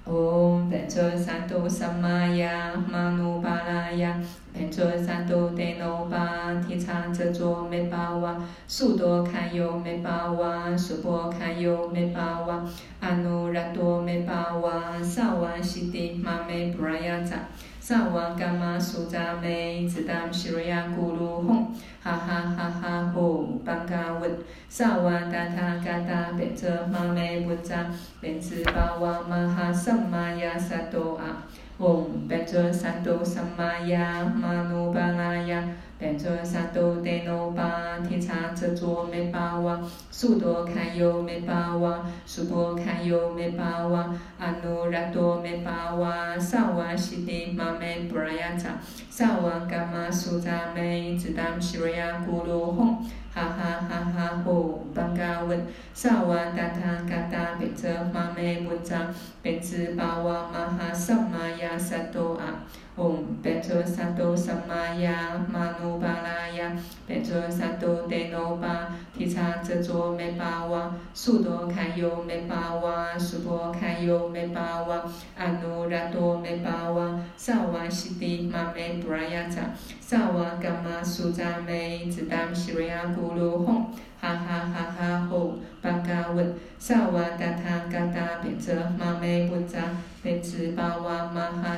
[0.05, 4.17] 唵，变作三度三玛雅玛努巴拉雅，
[4.53, 12.63] 变作三度德诺巴提叉遮卓美巴哇，速多堪尤美巴哇，速波堪尤美巴哇，
[12.99, 17.37] 阿努拉多美巴哇，萨瓦西迪玛美布拉雅扎。
[17.79, 21.65] 萨瓦伽玛苏扎美，只当西瑞亚咕噜吽，
[22.01, 24.37] 哈哈哈哈吼，班嘎文，
[24.69, 27.85] 萨瓦达他嘎达变作玛美布扎，
[28.21, 31.43] 变智巴哇玛哈萨玛雅萨多阿，
[31.79, 35.63] 唵，变作三度三玛雅玛努巴拉雅。
[35.99, 39.79] 变作三度德诺巴提叉遮卓美巴哇，
[40.11, 48.71] 速多堪尤美巴哇，速波堪尤美巴哇，阿努拉多美巴哇，萨瓦西迪玛美布拉雅扎，
[49.09, 52.97] 萨瓦伽玛苏扎美，只当西瑞亚咕噜吽，
[53.33, 59.07] 哈哈哈哈呼，班嘎文，萨瓦达他嘎达变作玛美布扎，
[59.41, 62.63] 变智巴瓦玛哈萨玛雅萨多阿。
[62.95, 66.77] 唵，变作三度三玛雅玛努巴拉雅，
[67.07, 75.03] 变作三度德诺巴提叉遮卓美巴哇，苏多堪尤美巴哇，苏波堪尤美巴哇，
[75.35, 79.61] 阿努拉多美巴哇，萨瓦西迪玛美布拉雅扎，
[79.99, 83.85] 萨瓦伽玛苏扎美，只当西瑞阿咕噜吽，
[84.21, 89.79] 哈哈哈哈吼，巴嘎文，萨瓦达他嘎达变作玛美布扎，
[90.21, 91.77] 变智巴哇玛哈。